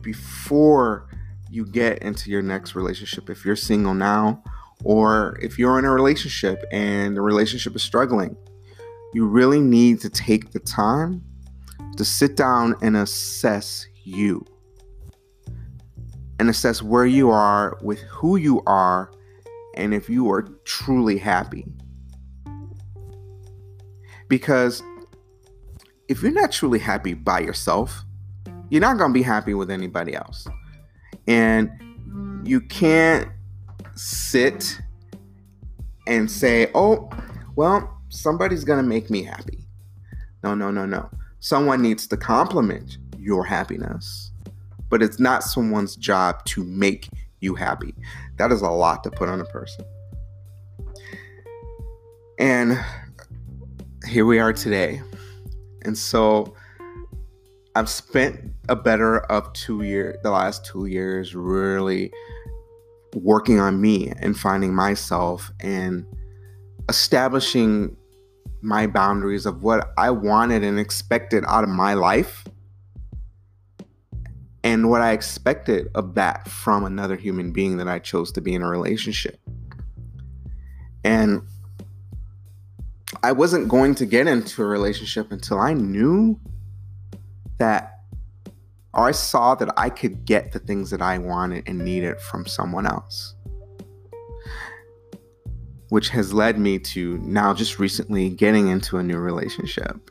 before 0.00 1.08
you 1.52 1.66
get 1.66 1.98
into 1.98 2.30
your 2.30 2.40
next 2.40 2.74
relationship 2.74 3.28
if 3.28 3.44
you're 3.44 3.54
single 3.54 3.92
now 3.92 4.42
or 4.84 5.38
if 5.42 5.58
you're 5.58 5.78
in 5.78 5.84
a 5.84 5.90
relationship 5.90 6.64
and 6.72 7.14
the 7.14 7.20
relationship 7.20 7.76
is 7.76 7.82
struggling. 7.82 8.34
You 9.12 9.26
really 9.26 9.60
need 9.60 10.00
to 10.00 10.08
take 10.08 10.52
the 10.52 10.60
time 10.60 11.22
to 11.98 12.06
sit 12.06 12.36
down 12.36 12.74
and 12.80 12.96
assess 12.96 13.86
you 14.02 14.46
and 16.38 16.48
assess 16.48 16.80
where 16.82 17.04
you 17.04 17.28
are 17.28 17.78
with 17.82 18.00
who 18.00 18.36
you 18.36 18.62
are 18.66 19.12
and 19.76 19.92
if 19.92 20.08
you 20.08 20.30
are 20.30 20.48
truly 20.64 21.18
happy. 21.18 21.66
Because 24.28 24.82
if 26.08 26.22
you're 26.22 26.32
not 26.32 26.50
truly 26.50 26.78
happy 26.78 27.12
by 27.12 27.40
yourself, 27.40 28.06
you're 28.70 28.80
not 28.80 28.96
going 28.96 29.10
to 29.10 29.14
be 29.14 29.22
happy 29.22 29.52
with 29.52 29.70
anybody 29.70 30.14
else. 30.14 30.48
And 31.26 31.70
you 32.44 32.60
can't 32.60 33.28
sit 33.94 34.80
and 36.06 36.30
say, 36.30 36.70
oh, 36.74 37.08
well, 37.56 38.00
somebody's 38.08 38.64
going 38.64 38.82
to 38.82 38.88
make 38.88 39.10
me 39.10 39.22
happy. 39.22 39.66
No, 40.42 40.54
no, 40.54 40.70
no, 40.70 40.86
no. 40.86 41.08
Someone 41.40 41.82
needs 41.82 42.06
to 42.08 42.16
complement 42.16 42.98
your 43.18 43.44
happiness, 43.44 44.32
but 44.88 45.02
it's 45.02 45.20
not 45.20 45.42
someone's 45.42 45.96
job 45.96 46.44
to 46.46 46.64
make 46.64 47.08
you 47.40 47.54
happy. 47.54 47.94
That 48.36 48.52
is 48.52 48.62
a 48.62 48.70
lot 48.70 49.04
to 49.04 49.10
put 49.10 49.28
on 49.28 49.40
a 49.40 49.44
person. 49.44 49.84
And 52.38 52.78
here 54.08 54.26
we 54.26 54.38
are 54.38 54.52
today. 54.52 55.02
And 55.82 55.96
so 55.96 56.54
I've 57.74 57.88
spent 57.88 58.52
a 58.68 58.76
better 58.76 59.20
of 59.20 59.52
two 59.54 59.82
years, 59.82 60.16
the 60.22 60.30
last 60.30 60.66
two 60.66 60.86
years, 60.86 61.34
really 61.34 62.12
working 63.14 63.60
on 63.60 63.80
me 63.80 64.12
and 64.18 64.38
finding 64.38 64.74
myself 64.74 65.50
and 65.60 66.06
establishing 66.88 67.96
my 68.60 68.86
boundaries 68.86 69.46
of 69.46 69.62
what 69.62 69.92
I 69.96 70.10
wanted 70.10 70.62
and 70.62 70.78
expected 70.78 71.44
out 71.48 71.64
of 71.64 71.70
my 71.70 71.94
life 71.94 72.44
and 74.62 74.88
what 74.88 75.00
I 75.00 75.12
expected 75.12 75.88
of 75.94 76.14
that 76.14 76.48
from 76.48 76.84
another 76.84 77.16
human 77.16 77.52
being 77.52 77.78
that 77.78 77.88
I 77.88 77.98
chose 77.98 78.30
to 78.32 78.40
be 78.40 78.54
in 78.54 78.62
a 78.62 78.68
relationship. 78.68 79.40
And 81.04 81.42
I 83.22 83.32
wasn't 83.32 83.68
going 83.68 83.94
to 83.96 84.06
get 84.06 84.26
into 84.26 84.62
a 84.62 84.66
relationship 84.66 85.32
until 85.32 85.58
I 85.58 85.72
knew 85.72 86.38
that 87.62 87.92
or 88.94 89.08
I 89.08 89.12
saw 89.12 89.54
that 89.54 89.72
I 89.76 89.88
could 89.88 90.24
get 90.26 90.52
the 90.52 90.58
things 90.58 90.90
that 90.90 91.00
I 91.00 91.16
wanted 91.16 91.66
and 91.66 91.78
needed 91.78 92.20
from 92.20 92.44
someone 92.44 92.86
else. 92.86 93.34
Which 95.88 96.08
has 96.10 96.34
led 96.34 96.58
me 96.58 96.78
to 96.78 97.18
now 97.18 97.54
just 97.54 97.78
recently 97.78 98.30
getting 98.30 98.68
into 98.68 98.98
a 98.98 99.02
new 99.02 99.18
relationship. 99.18 100.10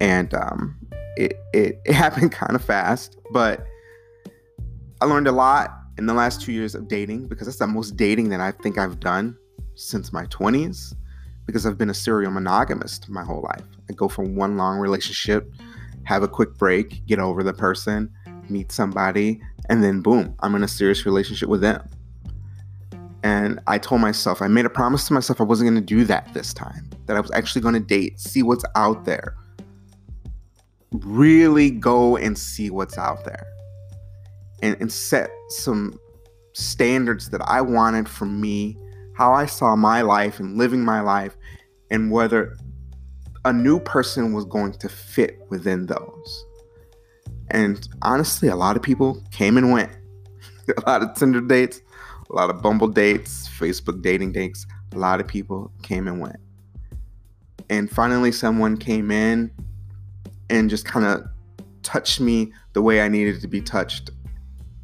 And 0.00 0.32
um, 0.34 0.76
it, 1.16 1.34
it, 1.52 1.80
it 1.84 1.92
happened 2.04 2.32
kind 2.32 2.54
of 2.54 2.64
fast, 2.64 3.16
but 3.32 3.64
I 5.00 5.04
learned 5.04 5.28
a 5.28 5.32
lot 5.32 5.70
in 5.96 6.06
the 6.06 6.14
last 6.14 6.40
two 6.40 6.52
years 6.52 6.74
of 6.74 6.88
dating 6.88 7.28
because 7.28 7.46
that's 7.46 7.58
the 7.58 7.66
most 7.66 7.96
dating 7.96 8.30
that 8.30 8.40
I 8.40 8.52
think 8.52 8.78
I've 8.78 8.98
done 8.98 9.36
since 9.74 10.12
my 10.12 10.24
20s 10.26 10.94
because 11.46 11.66
I've 11.66 11.78
been 11.78 11.90
a 11.90 11.94
serial 11.94 12.32
monogamist 12.32 13.08
my 13.08 13.24
whole 13.24 13.42
life. 13.42 13.64
I 13.88 13.92
go 13.92 14.08
from 14.08 14.34
one 14.34 14.56
long 14.56 14.78
relationship 14.78 15.52
have 16.08 16.22
a 16.22 16.28
quick 16.28 16.56
break, 16.56 17.04
get 17.04 17.18
over 17.18 17.42
the 17.42 17.52
person, 17.52 18.10
meet 18.48 18.72
somebody, 18.72 19.42
and 19.68 19.84
then 19.84 20.00
boom, 20.00 20.34
I'm 20.40 20.54
in 20.54 20.62
a 20.62 20.68
serious 20.68 21.04
relationship 21.04 21.50
with 21.50 21.60
them. 21.60 21.86
And 23.22 23.60
I 23.66 23.76
told 23.76 24.00
myself, 24.00 24.40
I 24.40 24.48
made 24.48 24.64
a 24.64 24.70
promise 24.70 25.06
to 25.08 25.12
myself 25.12 25.38
I 25.38 25.44
wasn't 25.44 25.68
going 25.68 25.86
to 25.86 25.86
do 25.86 26.04
that 26.04 26.32
this 26.32 26.54
time, 26.54 26.88
that 27.04 27.16
I 27.18 27.20
was 27.20 27.30
actually 27.32 27.60
going 27.60 27.74
to 27.74 27.80
date, 27.80 28.18
see 28.18 28.42
what's 28.42 28.64
out 28.74 29.04
there. 29.04 29.36
Really 30.92 31.70
go 31.70 32.16
and 32.16 32.38
see 32.38 32.70
what's 32.70 32.96
out 32.96 33.26
there 33.26 33.46
and, 34.62 34.78
and 34.80 34.90
set 34.90 35.28
some 35.50 36.00
standards 36.54 37.28
that 37.28 37.42
I 37.42 37.60
wanted 37.60 38.08
for 38.08 38.24
me, 38.24 38.78
how 39.14 39.34
I 39.34 39.44
saw 39.44 39.76
my 39.76 40.00
life 40.00 40.40
and 40.40 40.56
living 40.56 40.82
my 40.82 41.02
life, 41.02 41.36
and 41.90 42.10
whether 42.10 42.56
a 43.48 43.52
new 43.52 43.80
person 43.80 44.34
was 44.34 44.44
going 44.44 44.72
to 44.72 44.88
fit 44.88 45.40
within 45.48 45.86
those. 45.86 46.44
And 47.50 47.88
honestly, 48.02 48.48
a 48.48 48.56
lot 48.56 48.76
of 48.76 48.82
people 48.82 49.22
came 49.32 49.56
and 49.56 49.72
went. 49.72 49.90
a 50.76 50.88
lot 50.88 51.02
of 51.02 51.14
Tinder 51.14 51.40
dates, 51.40 51.80
a 52.30 52.34
lot 52.34 52.50
of 52.50 52.60
Bumble 52.60 52.88
dates, 52.88 53.48
Facebook 53.48 54.02
dating 54.02 54.32
dates. 54.32 54.66
A 54.92 54.98
lot 54.98 55.18
of 55.18 55.26
people 55.26 55.72
came 55.82 56.06
and 56.06 56.20
went. 56.20 56.36
And 57.70 57.90
finally, 57.90 58.32
someone 58.32 58.76
came 58.76 59.10
in 59.10 59.50
and 60.50 60.68
just 60.68 60.84
kind 60.84 61.06
of 61.06 61.24
touched 61.82 62.20
me 62.20 62.52
the 62.74 62.82
way 62.82 63.00
I 63.00 63.08
needed 63.08 63.40
to 63.40 63.48
be 63.48 63.62
touched 63.62 64.10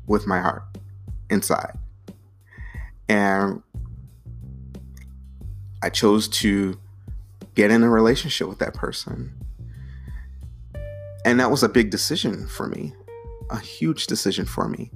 with 0.06 0.26
my 0.26 0.40
heart 0.40 0.62
inside. 1.28 1.78
And 3.10 3.62
I 5.82 5.90
chose 5.90 6.28
to 6.28 6.78
get 7.54 7.70
in 7.70 7.82
a 7.82 7.90
relationship 7.90 8.48
with 8.48 8.58
that 8.58 8.74
person. 8.74 9.32
And 11.24 11.40
that 11.40 11.50
was 11.50 11.62
a 11.62 11.68
big 11.68 11.90
decision 11.90 12.46
for 12.46 12.66
me, 12.66 12.92
a 13.50 13.58
huge 13.58 14.06
decision 14.06 14.44
for 14.44 14.68
me, 14.68 14.90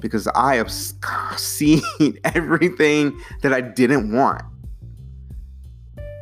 because 0.00 0.28
I 0.34 0.56
have 0.56 0.70
seen 1.36 1.82
everything 2.24 3.18
that 3.42 3.52
I 3.52 3.60
didn't 3.60 4.12
want, 4.12 4.42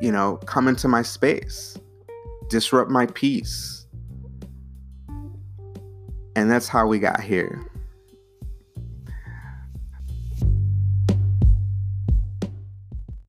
you 0.01 0.13
know, 0.13 0.37
come 0.47 0.69
into 0.69 0.87
my 0.89 1.03
space, 1.03 1.77
disrupt 2.49 2.91
my 2.91 3.07
peace. 3.07 3.87
And 6.37 6.49
that's 6.49 6.69
how 6.69 6.87
we 6.87 7.01
got 7.01 7.21
here. 7.21 7.69